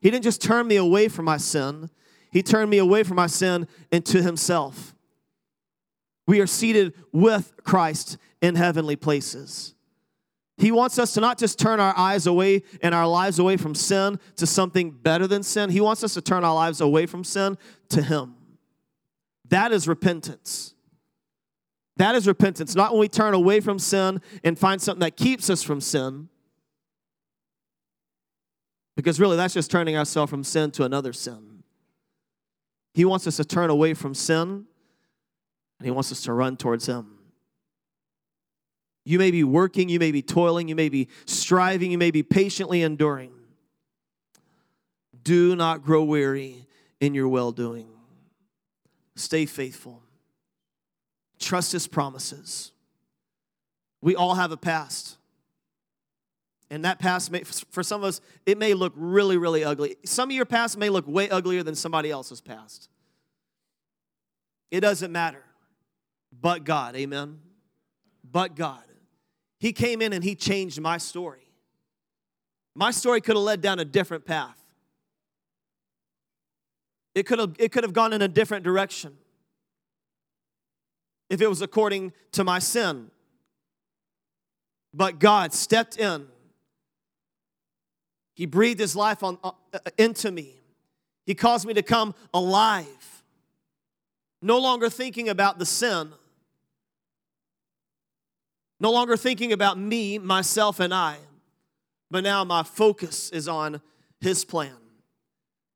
He 0.00 0.10
didn't 0.10 0.24
just 0.24 0.42
turn 0.42 0.66
me 0.66 0.76
away 0.76 1.08
from 1.08 1.24
my 1.24 1.36
sin, 1.36 1.90
He 2.30 2.42
turned 2.42 2.70
me 2.70 2.78
away 2.78 3.02
from 3.02 3.16
my 3.16 3.26
sin 3.26 3.66
into 3.90 4.22
himself. 4.22 4.94
We 6.26 6.40
are 6.40 6.46
seated 6.46 6.92
with 7.10 7.52
Christ 7.64 8.18
in 8.42 8.54
heavenly 8.54 8.96
places. 8.96 9.74
He 10.58 10.72
wants 10.72 10.98
us 10.98 11.14
to 11.14 11.20
not 11.20 11.38
just 11.38 11.58
turn 11.58 11.78
our 11.78 11.96
eyes 11.96 12.26
away 12.26 12.64
and 12.82 12.94
our 12.94 13.06
lives 13.06 13.38
away 13.38 13.56
from 13.56 13.74
sin 13.74 14.18
to 14.36 14.46
something 14.46 14.90
better 14.90 15.26
than 15.26 15.42
sin. 15.42 15.70
He 15.70 15.80
wants 15.80 16.02
us 16.02 16.14
to 16.14 16.20
turn 16.20 16.44
our 16.44 16.54
lives 16.54 16.80
away 16.80 17.06
from 17.06 17.22
sin 17.22 17.56
to 17.90 18.02
Him. 18.02 18.34
That 19.48 19.72
is 19.72 19.86
repentance. 19.86 20.74
That 21.96 22.14
is 22.14 22.26
repentance. 22.26 22.74
Not 22.74 22.92
when 22.92 23.00
we 23.00 23.08
turn 23.08 23.34
away 23.34 23.60
from 23.60 23.78
sin 23.78 24.20
and 24.44 24.58
find 24.58 24.82
something 24.82 25.00
that 25.00 25.16
keeps 25.16 25.48
us 25.48 25.62
from 25.62 25.80
sin. 25.80 26.28
Because 28.98 29.20
really, 29.20 29.36
that's 29.36 29.54
just 29.54 29.70
turning 29.70 29.96
ourselves 29.96 30.28
from 30.28 30.42
sin 30.42 30.72
to 30.72 30.82
another 30.82 31.12
sin. 31.12 31.62
He 32.94 33.04
wants 33.04 33.28
us 33.28 33.36
to 33.36 33.44
turn 33.44 33.70
away 33.70 33.94
from 33.94 34.12
sin 34.12 34.66
and 35.78 35.84
He 35.84 35.92
wants 35.92 36.10
us 36.10 36.22
to 36.22 36.32
run 36.32 36.56
towards 36.56 36.86
Him. 36.86 37.06
You 39.04 39.20
may 39.20 39.30
be 39.30 39.44
working, 39.44 39.88
you 39.88 40.00
may 40.00 40.10
be 40.10 40.20
toiling, 40.20 40.66
you 40.66 40.74
may 40.74 40.88
be 40.88 41.06
striving, 41.26 41.92
you 41.92 41.96
may 41.96 42.10
be 42.10 42.24
patiently 42.24 42.82
enduring. 42.82 43.30
Do 45.22 45.54
not 45.54 45.84
grow 45.84 46.02
weary 46.02 46.66
in 47.00 47.14
your 47.14 47.28
well 47.28 47.52
doing. 47.52 47.86
Stay 49.14 49.46
faithful. 49.46 50.02
Trust 51.38 51.70
His 51.70 51.86
promises. 51.86 52.72
We 54.00 54.16
all 54.16 54.34
have 54.34 54.50
a 54.50 54.56
past. 54.56 55.17
And 56.70 56.84
that 56.84 56.98
past, 56.98 57.30
may, 57.30 57.44
for 57.44 57.82
some 57.82 58.02
of 58.02 58.08
us, 58.08 58.20
it 58.44 58.58
may 58.58 58.74
look 58.74 58.92
really, 58.94 59.38
really 59.38 59.64
ugly. 59.64 59.96
Some 60.04 60.28
of 60.28 60.36
your 60.36 60.44
past 60.44 60.76
may 60.76 60.90
look 60.90 61.06
way 61.06 61.30
uglier 61.30 61.62
than 61.62 61.74
somebody 61.74 62.10
else's 62.10 62.40
past. 62.40 62.90
It 64.70 64.80
doesn't 64.80 65.10
matter 65.10 65.42
but 66.32 66.64
God. 66.64 66.96
Amen. 66.96 67.40
But 68.30 68.54
God. 68.54 68.82
He 69.58 69.72
came 69.72 70.02
in 70.02 70.12
and 70.12 70.22
He 70.22 70.34
changed 70.34 70.80
my 70.80 70.98
story. 70.98 71.46
My 72.74 72.90
story 72.90 73.20
could 73.20 73.36
have 73.36 73.44
led 73.44 73.60
down 73.60 73.78
a 73.78 73.84
different 73.84 74.24
path. 74.24 74.56
It 77.14 77.24
could 77.24 77.38
have, 77.38 77.56
it 77.58 77.72
could 77.72 77.82
have 77.82 77.92
gone 77.92 78.12
in 78.12 78.22
a 78.22 78.28
different 78.28 78.64
direction 78.64 79.16
if 81.28 81.40
it 81.40 81.48
was 81.48 81.62
according 81.62 82.12
to 82.32 82.44
my 82.44 82.60
sin. 82.60 83.10
But 84.94 85.18
God 85.18 85.52
stepped 85.52 85.98
in. 85.98 86.28
He 88.38 88.46
breathed 88.46 88.78
His 88.78 88.94
life 88.94 89.24
on, 89.24 89.36
uh, 89.42 89.50
into 89.98 90.30
me. 90.30 90.54
He 91.26 91.34
caused 91.34 91.66
me 91.66 91.74
to 91.74 91.82
come 91.82 92.14
alive 92.32 92.86
no 94.40 94.58
longer 94.58 94.88
thinking 94.88 95.28
about 95.28 95.58
the 95.58 95.66
sin, 95.66 96.12
no 98.78 98.92
longer 98.92 99.16
thinking 99.16 99.52
about 99.52 99.76
me, 99.76 100.20
myself, 100.20 100.78
and 100.78 100.94
I, 100.94 101.16
but 102.12 102.22
now 102.22 102.44
my 102.44 102.62
focus 102.62 103.30
is 103.30 103.48
on 103.48 103.80
His 104.20 104.44
plan. 104.44 104.76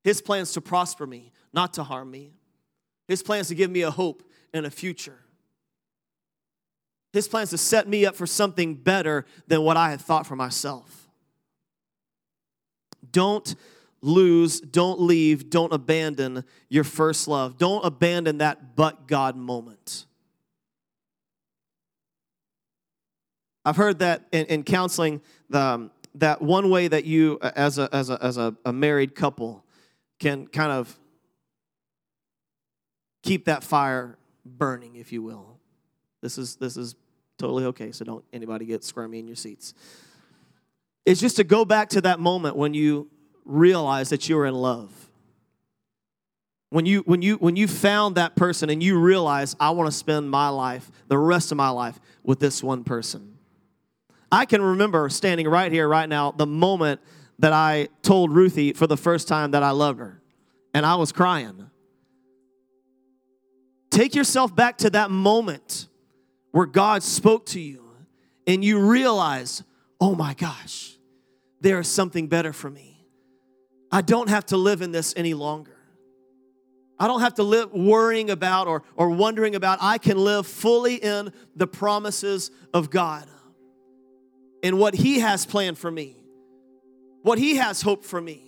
His 0.05 0.21
plans 0.21 0.53
to 0.53 0.61
prosper 0.61 1.05
me, 1.05 1.33
not 1.51 1.73
to 1.73 1.83
harm 1.83 2.09
me. 2.09 2.31
His 3.09 3.21
plans 3.21 3.49
to 3.49 3.55
give 3.55 3.69
me 3.69 3.81
a 3.81 3.91
hope 3.91 4.23
and 4.53 4.65
a 4.65 4.71
future. 4.71 5.19
His 7.11 7.27
plans 7.27 7.49
to 7.49 7.57
set 7.57 7.89
me 7.89 8.05
up 8.05 8.15
for 8.15 8.25
something 8.25 8.75
better 8.75 9.25
than 9.47 9.63
what 9.63 9.75
I 9.75 9.89
had 9.89 9.99
thought 9.99 10.25
for 10.25 10.37
myself. 10.37 11.02
Don't 13.11 13.55
lose, 14.01 14.59
don't 14.59 14.99
leave, 14.99 15.49
don't 15.49 15.73
abandon 15.73 16.43
your 16.69 16.83
first 16.83 17.27
love. 17.27 17.57
Don't 17.57 17.85
abandon 17.85 18.39
that 18.39 18.75
but 18.75 19.07
God 19.07 19.35
moment. 19.35 20.05
I've 23.65 23.77
heard 23.77 23.99
that 23.99 24.27
in, 24.31 24.45
in 24.47 24.63
counseling, 24.63 25.21
the, 25.49 25.59
um, 25.59 25.91
that 26.15 26.41
one 26.41 26.69
way 26.69 26.87
that 26.87 27.05
you, 27.05 27.39
as, 27.41 27.77
a, 27.79 27.89
as, 27.93 28.09
a, 28.09 28.21
as 28.21 28.37
a, 28.37 28.55
a 28.65 28.73
married 28.73 29.15
couple, 29.15 29.63
can 30.19 30.47
kind 30.47 30.71
of 30.71 30.99
keep 33.23 33.45
that 33.45 33.63
fire 33.63 34.17
burning, 34.45 34.95
if 34.95 35.13
you 35.13 35.21
will. 35.21 35.59
This 36.21 36.37
is, 36.37 36.57
this 36.57 36.75
is 36.75 36.95
totally 37.37 37.65
okay, 37.65 37.91
so 37.91 38.03
don't 38.05 38.23
anybody 38.33 38.65
get 38.65 38.83
squirmy 38.83 39.19
in 39.19 39.27
your 39.27 39.35
seats. 39.35 39.73
It's 41.05 41.19
just 41.19 41.35
to 41.37 41.43
go 41.43 41.65
back 41.65 41.89
to 41.89 42.01
that 42.01 42.19
moment 42.19 42.55
when 42.55 42.73
you 42.73 43.09
realize 43.45 44.09
that 44.09 44.29
you 44.29 44.37
are 44.37 44.45
in 44.45 44.55
love. 44.55 44.91
When 46.69 46.85
you, 46.85 47.01
when, 47.01 47.21
you, 47.21 47.35
when 47.35 47.55
you 47.55 47.67
found 47.67 48.15
that 48.15 48.35
person 48.35 48.69
and 48.69 48.81
you 48.81 48.99
realize, 48.99 49.55
I 49.59 49.71
want 49.71 49.91
to 49.91 49.95
spend 49.95 50.31
my 50.31 50.49
life, 50.49 50.89
the 51.07 51.17
rest 51.17 51.51
of 51.51 51.57
my 51.57 51.69
life, 51.69 51.99
with 52.23 52.39
this 52.39 52.63
one 52.63 52.83
person. 52.83 53.37
I 54.31 54.45
can 54.45 54.61
remember 54.61 55.07
standing 55.09 55.47
right 55.47 55.71
here, 55.71 55.87
right 55.87 56.09
now, 56.09 56.31
the 56.31 56.47
moment 56.47 56.99
that 57.37 57.53
I 57.53 57.89
told 58.01 58.31
Ruthie 58.31 58.73
for 58.73 58.87
the 58.87 58.97
first 58.97 59.27
time 59.27 59.51
that 59.51 59.61
I 59.61 59.71
loved 59.71 59.99
her, 59.99 60.21
and 60.73 60.85
I 60.85 60.95
was 60.95 61.11
crying. 61.11 61.69
Take 63.91 64.15
yourself 64.15 64.55
back 64.55 64.79
to 64.79 64.89
that 64.91 65.11
moment 65.11 65.87
where 66.49 66.65
God 66.65 67.03
spoke 67.03 67.45
to 67.47 67.59
you 67.59 67.83
and 68.47 68.65
you 68.65 68.79
realize, 68.79 69.63
oh 70.01 70.15
my 70.15 70.33
gosh, 70.33 70.92
there 71.63 71.79
is 71.79 71.87
something 71.87 72.27
better 72.27 72.51
for 72.51 72.69
me. 72.69 73.05
I 73.89 74.01
don't 74.01 74.29
have 74.29 74.45
to 74.47 74.57
live 74.57 74.81
in 74.81 74.91
this 74.91 75.13
any 75.15 75.33
longer. 75.33 75.75
I 76.99 77.07
don't 77.07 77.21
have 77.21 77.35
to 77.35 77.43
live 77.43 77.71
worrying 77.71 78.29
about 78.29 78.67
or, 78.67 78.83
or 78.97 79.09
wondering 79.09 79.55
about. 79.55 79.79
I 79.81 79.97
can 79.97 80.17
live 80.17 80.45
fully 80.45 80.95
in 80.95 81.31
the 81.55 81.65
promises 81.65 82.51
of 82.73 82.89
God 82.89 83.27
and 84.61 84.77
what 84.77 84.93
He 84.93 85.19
has 85.19 85.45
planned 85.45 85.77
for 85.77 85.89
me, 85.89 86.17
what 87.21 87.39
He 87.39 87.55
has 87.55 87.81
hoped 87.81 88.03
for 88.03 88.19
me, 88.19 88.43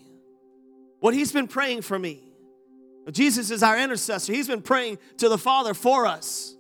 what 1.00 1.14
He's 1.14 1.32
been 1.32 1.48
praying 1.48 1.84
for 1.84 1.98
me. 1.98 2.22
Jesus 3.12 3.50
is 3.50 3.64
our 3.64 3.80
intercessor, 3.80 4.34
He's 4.34 4.48
been 4.48 4.62
praying 4.62 4.98
to 5.18 5.30
the 5.30 5.38
Father 5.38 5.74
for 5.74 6.06
us. 6.06 6.54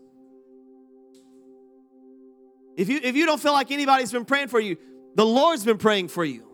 If 2.77 2.87
you, 2.87 2.99
if 3.03 3.15
you 3.15 3.25
don't 3.25 3.41
feel 3.41 3.53
like 3.53 3.71
anybody's 3.71 4.11
been 4.11 4.25
praying 4.25 4.47
for 4.47 4.59
you, 4.59 4.77
the 5.15 5.25
Lord's 5.25 5.63
been 5.63 5.77
praying 5.77 6.09
for 6.09 6.23
you. 6.23 6.45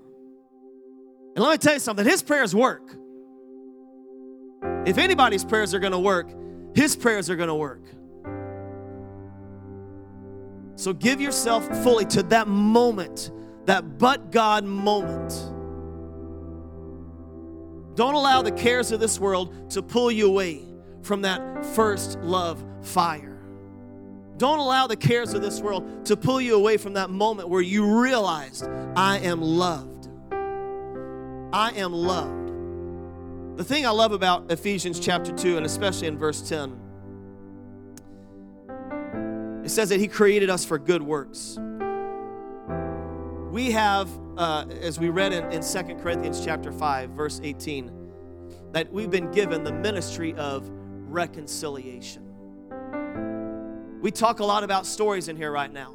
And 1.36 1.43
let 1.43 1.52
me 1.52 1.58
tell 1.58 1.74
you 1.74 1.80
something 1.80 2.06
his 2.06 2.21
prayers 2.21 2.56
work. 2.56 2.95
If 4.86 4.97
anybody's 4.97 5.43
prayers 5.43 5.74
are 5.74 5.80
going 5.80 5.93
to 5.93 6.00
work, 6.00 6.30
his 6.76 6.95
prayers 6.95 7.30
are 7.30 7.36
going 7.36 7.50
to 7.50 7.56
work. 7.56 7.84
So 10.76 10.93
give 10.93 11.21
yourself 11.21 11.67
fully 11.84 12.06
to 12.06 12.24
that 12.24 12.47
moment, 12.47 13.32
that 13.65 13.97
but 13.97 14.32
God 14.32 14.63
moment. 14.63 15.30
Don't 17.95 18.15
allow 18.15 18.41
the 18.41 18.52
cares 18.52 18.91
of 18.91 19.00
this 19.00 19.19
world 19.19 19.71
to 19.71 19.84
pull 19.84 20.12
you 20.12 20.28
away 20.28 20.65
from 21.04 21.21
that 21.21 21.65
first 21.76 22.17
love 22.19 22.63
fire. 22.82 23.31
Don't 24.42 24.58
allow 24.58 24.88
the 24.88 24.96
cares 24.96 25.36
of 25.36 25.44
this 25.44 25.62
world 25.62 26.04
to 26.08 26.18
pull 26.18 26.42
you 26.42 26.56
away 26.56 26.78
from 26.78 26.94
that 26.94 27.12
moment 27.12 27.48
where 27.48 27.62
you 27.62 28.02
realized, 28.02 28.68
I 28.96 29.20
am 29.20 29.40
loved. 29.40 30.10
I 31.54 31.74
am 31.76 31.94
loved. 31.94 33.58
The 33.60 33.64
thing 33.64 33.86
I 33.86 33.92
love 33.92 34.14
about 34.14 34.52
Ephesians 34.52 35.00
chapter 35.00 35.32
2, 35.32 35.58
and 35.58 35.66
especially 35.68 36.08
in 36.08 36.18
verse 36.18 36.42
10, 36.50 36.76
it 39.64 39.70
says 39.70 39.90
that 39.90 40.00
He 40.00 40.08
created 40.08 40.50
us 40.50 40.66
for 40.66 40.80
good 40.80 41.04
works. 41.04 41.60
We 43.52 43.70
have, 43.70 44.10
uh, 44.38 44.66
as 44.82 45.00
we 45.00 45.10
read 45.10 45.34
in, 45.34 45.52
in 45.52 45.62
2 45.62 45.98
Corinthians 46.02 46.44
chapter 46.44 46.72
5, 46.72 47.12
verse 47.12 47.39
18, 47.44 47.92
that 48.72 48.92
we've 48.92 49.12
been 49.12 49.30
given 49.32 49.64
the 49.64 49.72
ministry 49.72 50.34
of 50.34 50.68
reconciliation. 50.68 52.31
We 54.02 54.12
talk 54.12 54.39
a 54.39 54.45
lot 54.45 54.64
about 54.64 54.86
stories 54.86 55.28
in 55.28 55.38
here 55.38 55.52
right 55.52 55.72
now. 55.72 55.93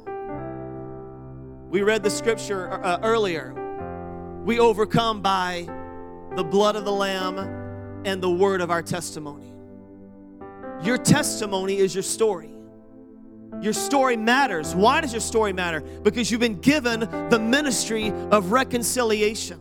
We 1.69 1.81
read 1.81 2.03
the 2.03 2.09
scripture 2.09 2.71
uh, 2.71 2.99
earlier 3.03 3.53
we 4.47 4.59
overcome 4.59 5.21
by 5.21 5.67
the 6.37 6.43
blood 6.43 6.77
of 6.77 6.85
the 6.85 6.91
Lamb 6.91 7.37
and 8.05 8.23
the 8.23 8.29
word 8.29 8.61
of 8.61 8.71
our 8.71 8.81
testimony. 8.81 9.53
Your 10.81 10.97
testimony 10.97 11.75
is 11.75 11.93
your 11.93 12.03
story. 12.03 12.49
Your 13.61 13.73
story 13.73 14.15
matters. 14.15 14.73
Why 14.73 15.01
does 15.01 15.11
your 15.11 15.19
story 15.19 15.51
matter? 15.51 15.81
Because 15.81 16.31
you've 16.31 16.39
been 16.39 16.61
given 16.61 17.01
the 17.29 17.37
ministry 17.37 18.13
of 18.31 18.53
reconciliation. 18.53 19.59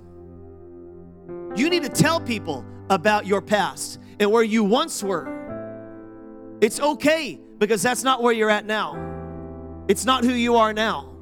You 1.56 1.68
need 1.68 1.82
to 1.82 1.88
tell 1.88 2.20
people 2.20 2.64
about 2.88 3.26
your 3.26 3.42
past 3.42 3.98
and 4.20 4.30
where 4.30 4.44
you 4.44 4.62
once 4.62 5.02
were. 5.02 6.56
It's 6.60 6.78
okay 6.78 7.40
because 7.58 7.82
that's 7.82 8.02
not 8.02 8.22
where 8.22 8.32
you're 8.32 8.50
at 8.50 8.66
now. 8.66 9.84
It's 9.88 10.04
not 10.04 10.24
who 10.24 10.32
you 10.32 10.56
are 10.56 10.72
now. 10.72 11.12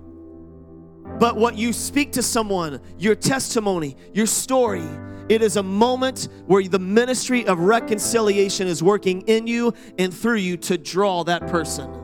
But 1.18 1.36
what 1.36 1.56
you 1.56 1.72
speak 1.72 2.12
to 2.12 2.22
someone, 2.22 2.80
your 2.98 3.14
testimony, 3.14 3.96
your 4.12 4.26
story, 4.26 4.84
It 5.28 5.40
is 5.40 5.56
a 5.56 5.62
moment 5.62 6.28
where 6.46 6.62
the 6.68 6.78
ministry 6.78 7.46
of 7.46 7.58
reconciliation 7.58 8.66
is 8.66 8.82
working 8.82 9.22
in 9.22 9.46
you 9.46 9.72
and 9.98 10.12
through 10.12 10.36
you 10.36 10.58
to 10.58 10.76
draw 10.76 11.24
that 11.24 11.46
person 11.46 12.00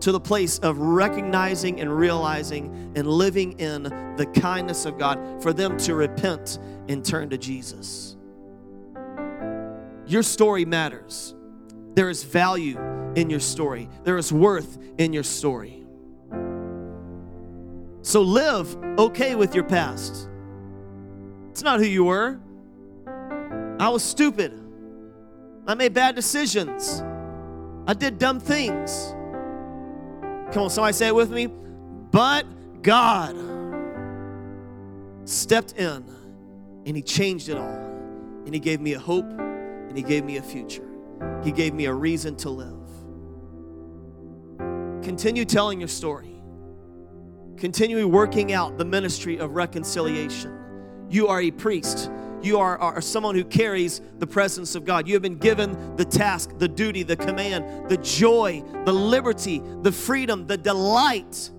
to 0.00 0.12
the 0.12 0.20
place 0.20 0.58
of 0.60 0.78
recognizing 0.78 1.80
and 1.80 1.96
realizing 1.96 2.92
and 2.96 3.06
living 3.06 3.52
in 3.60 3.84
the 4.16 4.26
kindness 4.34 4.84
of 4.84 4.98
God 4.98 5.42
for 5.42 5.52
them 5.52 5.76
to 5.78 5.94
repent 5.94 6.58
and 6.88 7.04
turn 7.04 7.30
to 7.30 7.38
Jesus. 7.38 8.16
Your 10.06 10.22
story 10.22 10.64
matters. 10.64 11.34
There 11.94 12.10
is 12.10 12.24
value 12.24 12.76
in 13.14 13.30
your 13.30 13.40
story, 13.40 13.88
there 14.04 14.16
is 14.16 14.32
worth 14.32 14.78
in 14.98 15.12
your 15.12 15.22
story. 15.22 15.84
So 18.02 18.20
live 18.22 18.76
okay 18.98 19.34
with 19.34 19.54
your 19.54 19.64
past. 19.64 20.28
It's 21.50 21.62
not 21.62 21.78
who 21.78 21.86
you 21.86 22.04
were. 22.04 22.40
I 23.78 23.88
was 23.88 24.02
stupid. 24.02 24.58
I 25.66 25.74
made 25.74 25.94
bad 25.94 26.16
decisions. 26.16 27.02
I 27.86 27.94
did 27.94 28.18
dumb 28.18 28.40
things. 28.40 29.14
Come 30.52 30.64
on, 30.64 30.70
somebody 30.70 30.92
say 30.92 31.08
it 31.08 31.14
with 31.14 31.30
me. 31.30 31.46
But 31.46 32.46
God 32.82 33.36
stepped 35.24 35.72
in 35.72 36.04
and 36.84 36.96
He 36.96 37.02
changed 37.02 37.48
it 37.48 37.56
all. 37.56 37.78
And 38.44 38.52
He 38.52 38.60
gave 38.60 38.80
me 38.80 38.94
a 38.94 38.98
hope 38.98 39.30
and 39.30 39.96
He 39.96 40.02
gave 40.02 40.24
me 40.24 40.38
a 40.38 40.42
future. 40.42 40.88
He 41.44 41.52
gave 41.52 41.74
me 41.74 41.86
a 41.86 41.94
reason 41.94 42.34
to 42.36 42.50
live. 42.50 42.81
Continue 45.02 45.44
telling 45.44 45.80
your 45.80 45.88
story. 45.88 46.42
Continue 47.56 48.06
working 48.08 48.52
out 48.52 48.78
the 48.78 48.84
ministry 48.84 49.38
of 49.38 49.52
reconciliation. 49.52 50.58
You 51.08 51.28
are 51.28 51.40
a 51.40 51.50
priest. 51.50 52.10
You 52.42 52.58
are, 52.58 52.78
are, 52.78 53.00
someone 53.00 53.34
who 53.34 53.44
carries 53.44 54.00
the 54.18 54.26
presence 54.26 54.74
of 54.74 54.84
God. 54.84 55.06
You 55.06 55.14
have 55.14 55.22
been 55.22 55.38
given 55.38 55.96
the 55.96 56.04
task, 56.04 56.58
the 56.58 56.66
duty, 56.66 57.04
the 57.04 57.16
command, 57.16 57.88
the 57.88 57.98
joy, 57.98 58.62
the 58.84 58.92
liberty, 58.92 59.62
the 59.82 59.92
freedom, 59.92 60.46
the 60.46 60.56
delight 60.56 61.50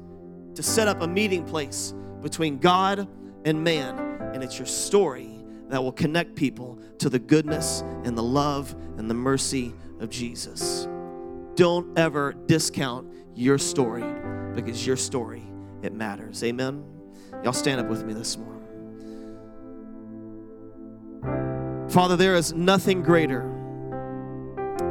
to 0.55 0.63
set 0.63 0.87
up 0.87 1.01
a 1.01 1.07
meeting 1.07 1.45
place 1.45 1.93
between 2.21 2.57
God 2.57 3.07
and 3.45 3.63
man. 3.63 3.97
And 4.33 4.43
it's 4.43 4.57
your 4.57 4.65
story 4.65 5.39
that 5.69 5.81
will 5.81 5.91
connect 5.91 6.35
people 6.35 6.79
to 6.99 7.09
the 7.09 7.19
goodness 7.19 7.81
and 8.03 8.17
the 8.17 8.23
love 8.23 8.75
and 8.97 9.09
the 9.09 9.13
mercy 9.13 9.73
of 9.99 10.09
Jesus. 10.09 10.87
Don't 11.55 11.97
ever 11.97 12.33
discount 12.33 13.07
your 13.35 13.57
story 13.57 14.03
because 14.55 14.85
your 14.85 14.97
story, 14.97 15.43
it 15.81 15.93
matters. 15.93 16.43
Amen. 16.43 16.83
Y'all 17.43 17.53
stand 17.53 17.81
up 17.81 17.87
with 17.87 18.03
me 18.05 18.13
this 18.13 18.37
morning. 18.37 18.53
Father, 21.89 22.15
there 22.15 22.35
is 22.35 22.53
nothing 22.53 23.03
greater 23.03 23.41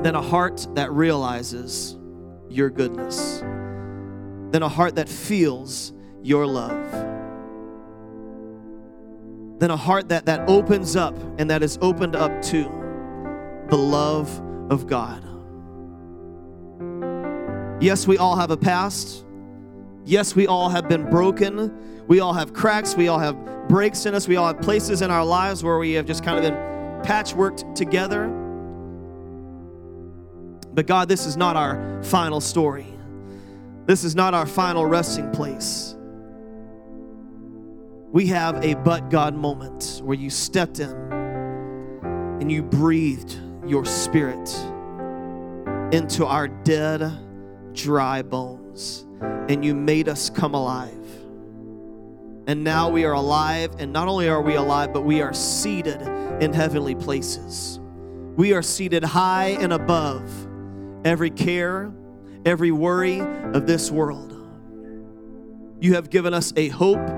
than 0.02 0.14
a 0.14 0.22
heart 0.22 0.66
that 0.74 0.92
realizes 0.92 1.96
your 2.48 2.70
goodness, 2.70 3.40
than 4.50 4.62
a 4.62 4.68
heart 4.68 4.96
that 4.96 5.08
feels 5.08 5.92
your 6.22 6.46
love, 6.46 6.90
than 9.58 9.70
a 9.70 9.76
heart 9.76 10.08
that, 10.10 10.26
that 10.26 10.48
opens 10.48 10.96
up 10.96 11.16
and 11.38 11.50
that 11.50 11.62
is 11.62 11.78
opened 11.80 12.16
up 12.16 12.42
to 12.42 12.64
the 13.68 13.76
love 13.76 14.28
of 14.70 14.86
God. 14.86 15.31
Yes, 17.82 18.06
we 18.06 18.16
all 18.16 18.36
have 18.36 18.52
a 18.52 18.56
past. 18.56 19.24
Yes, 20.04 20.36
we 20.36 20.46
all 20.46 20.68
have 20.68 20.88
been 20.88 21.10
broken. 21.10 22.06
We 22.06 22.20
all 22.20 22.32
have 22.32 22.54
cracks. 22.54 22.94
We 22.94 23.08
all 23.08 23.18
have 23.18 23.68
breaks 23.68 24.06
in 24.06 24.14
us. 24.14 24.28
We 24.28 24.36
all 24.36 24.46
have 24.46 24.62
places 24.62 25.02
in 25.02 25.10
our 25.10 25.24
lives 25.24 25.64
where 25.64 25.78
we 25.78 25.94
have 25.94 26.06
just 26.06 26.22
kind 26.22 26.38
of 26.38 26.44
been 26.44 26.54
patchworked 27.02 27.74
together. 27.74 28.28
But 30.72 30.86
God, 30.86 31.08
this 31.08 31.26
is 31.26 31.36
not 31.36 31.56
our 31.56 32.00
final 32.04 32.40
story. 32.40 32.86
This 33.86 34.04
is 34.04 34.14
not 34.14 34.32
our 34.32 34.46
final 34.46 34.86
resting 34.86 35.32
place. 35.32 35.96
We 38.12 38.26
have 38.26 38.64
a 38.64 38.74
but 38.74 39.10
God 39.10 39.34
moment 39.34 40.02
where 40.04 40.16
you 40.16 40.30
stepped 40.30 40.78
in 40.78 40.90
and 42.40 42.52
you 42.52 42.62
breathed 42.62 43.36
your 43.66 43.84
spirit 43.84 44.48
into 45.92 46.24
our 46.24 46.46
dead, 46.46 47.12
dry 47.74 48.22
bones, 48.22 49.06
and 49.20 49.64
you 49.64 49.74
made 49.74 50.08
us 50.08 50.30
come 50.30 50.54
alive. 50.54 50.98
And 52.46 52.64
now 52.64 52.90
we 52.90 53.04
are 53.04 53.12
alive, 53.12 53.76
and 53.78 53.92
not 53.92 54.08
only 54.08 54.28
are 54.28 54.42
we 54.42 54.56
alive, 54.56 54.92
but 54.92 55.02
we 55.02 55.22
are 55.22 55.32
seated 55.32 56.00
in 56.42 56.52
heavenly 56.52 56.94
places. 56.94 57.78
We 58.36 58.52
are 58.52 58.62
seated 58.62 59.04
high 59.04 59.56
and 59.60 59.72
above 59.72 60.28
every 61.04 61.30
care, 61.30 61.92
every 62.44 62.72
worry 62.72 63.20
of 63.20 63.66
this 63.66 63.90
world. 63.90 64.30
You 65.80 65.94
have 65.94 66.10
given 66.10 66.34
us 66.34 66.52
a 66.56 66.68
hope 66.68 67.08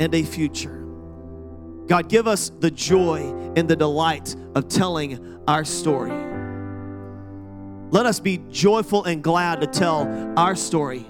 and 0.00 0.14
a 0.14 0.22
future. 0.22 0.76
God, 1.86 2.08
give 2.08 2.26
us 2.26 2.50
the 2.60 2.70
joy 2.70 3.34
and 3.56 3.68
the 3.68 3.76
delight 3.76 4.36
of 4.54 4.68
telling 4.68 5.40
our 5.48 5.64
story. 5.64 6.29
Let 7.90 8.06
us 8.06 8.20
be 8.20 8.38
joyful 8.50 9.04
and 9.04 9.22
glad 9.22 9.60
to 9.60 9.66
tell 9.66 10.08
our 10.38 10.54
story 10.54 11.04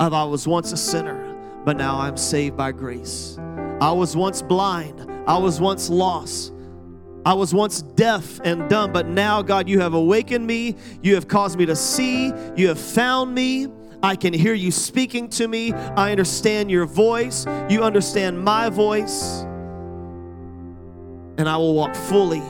of 0.00 0.12
I 0.12 0.24
was 0.24 0.46
once 0.46 0.72
a 0.72 0.76
sinner, 0.76 1.34
but 1.64 1.76
now 1.76 1.98
I'm 1.98 2.16
saved 2.16 2.56
by 2.56 2.72
grace. 2.72 3.38
I 3.80 3.92
was 3.92 4.16
once 4.16 4.40
blind, 4.42 5.10
I 5.26 5.36
was 5.36 5.60
once 5.60 5.90
lost, 5.90 6.52
I 7.26 7.34
was 7.34 7.52
once 7.52 7.82
deaf 7.82 8.40
and 8.44 8.70
dumb, 8.70 8.92
but 8.92 9.08
now, 9.08 9.42
God, 9.42 9.68
you 9.68 9.80
have 9.80 9.94
awakened 9.94 10.46
me. 10.46 10.76
You 11.02 11.16
have 11.16 11.26
caused 11.26 11.58
me 11.58 11.66
to 11.66 11.74
see. 11.74 12.32
You 12.54 12.68
have 12.68 12.78
found 12.78 13.34
me. 13.34 13.66
I 14.00 14.14
can 14.14 14.32
hear 14.32 14.54
you 14.54 14.70
speaking 14.70 15.28
to 15.30 15.48
me. 15.48 15.72
I 15.72 16.12
understand 16.12 16.70
your 16.70 16.86
voice. 16.86 17.44
You 17.68 17.82
understand 17.82 18.40
my 18.40 18.68
voice. 18.68 19.40
And 21.36 21.48
I 21.48 21.56
will 21.56 21.74
walk 21.74 21.96
fully 21.96 22.42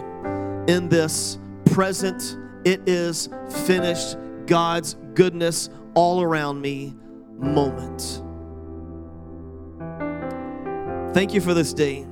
in 0.69 0.91
this 0.91 1.39
present, 1.73 2.37
it 2.67 2.89
is 2.89 3.29
finished, 3.65 4.17
God's 4.47 4.95
goodness 5.15 5.71
all 5.95 6.21
around 6.21 6.61
me 6.61 6.95
moment. 7.39 8.23
Thank 11.15 11.33
you 11.33 11.41
for 11.41 11.55
this 11.55 11.73
day. 11.73 12.05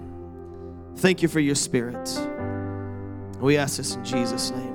Thank 0.99 1.23
you 1.23 1.29
for 1.29 1.41
your 1.41 1.57
spirit. 1.57 2.09
We 3.41 3.57
ask 3.57 3.79
this 3.79 3.97
in 3.97 4.05
Jesus' 4.05 4.53
name. 4.53 4.74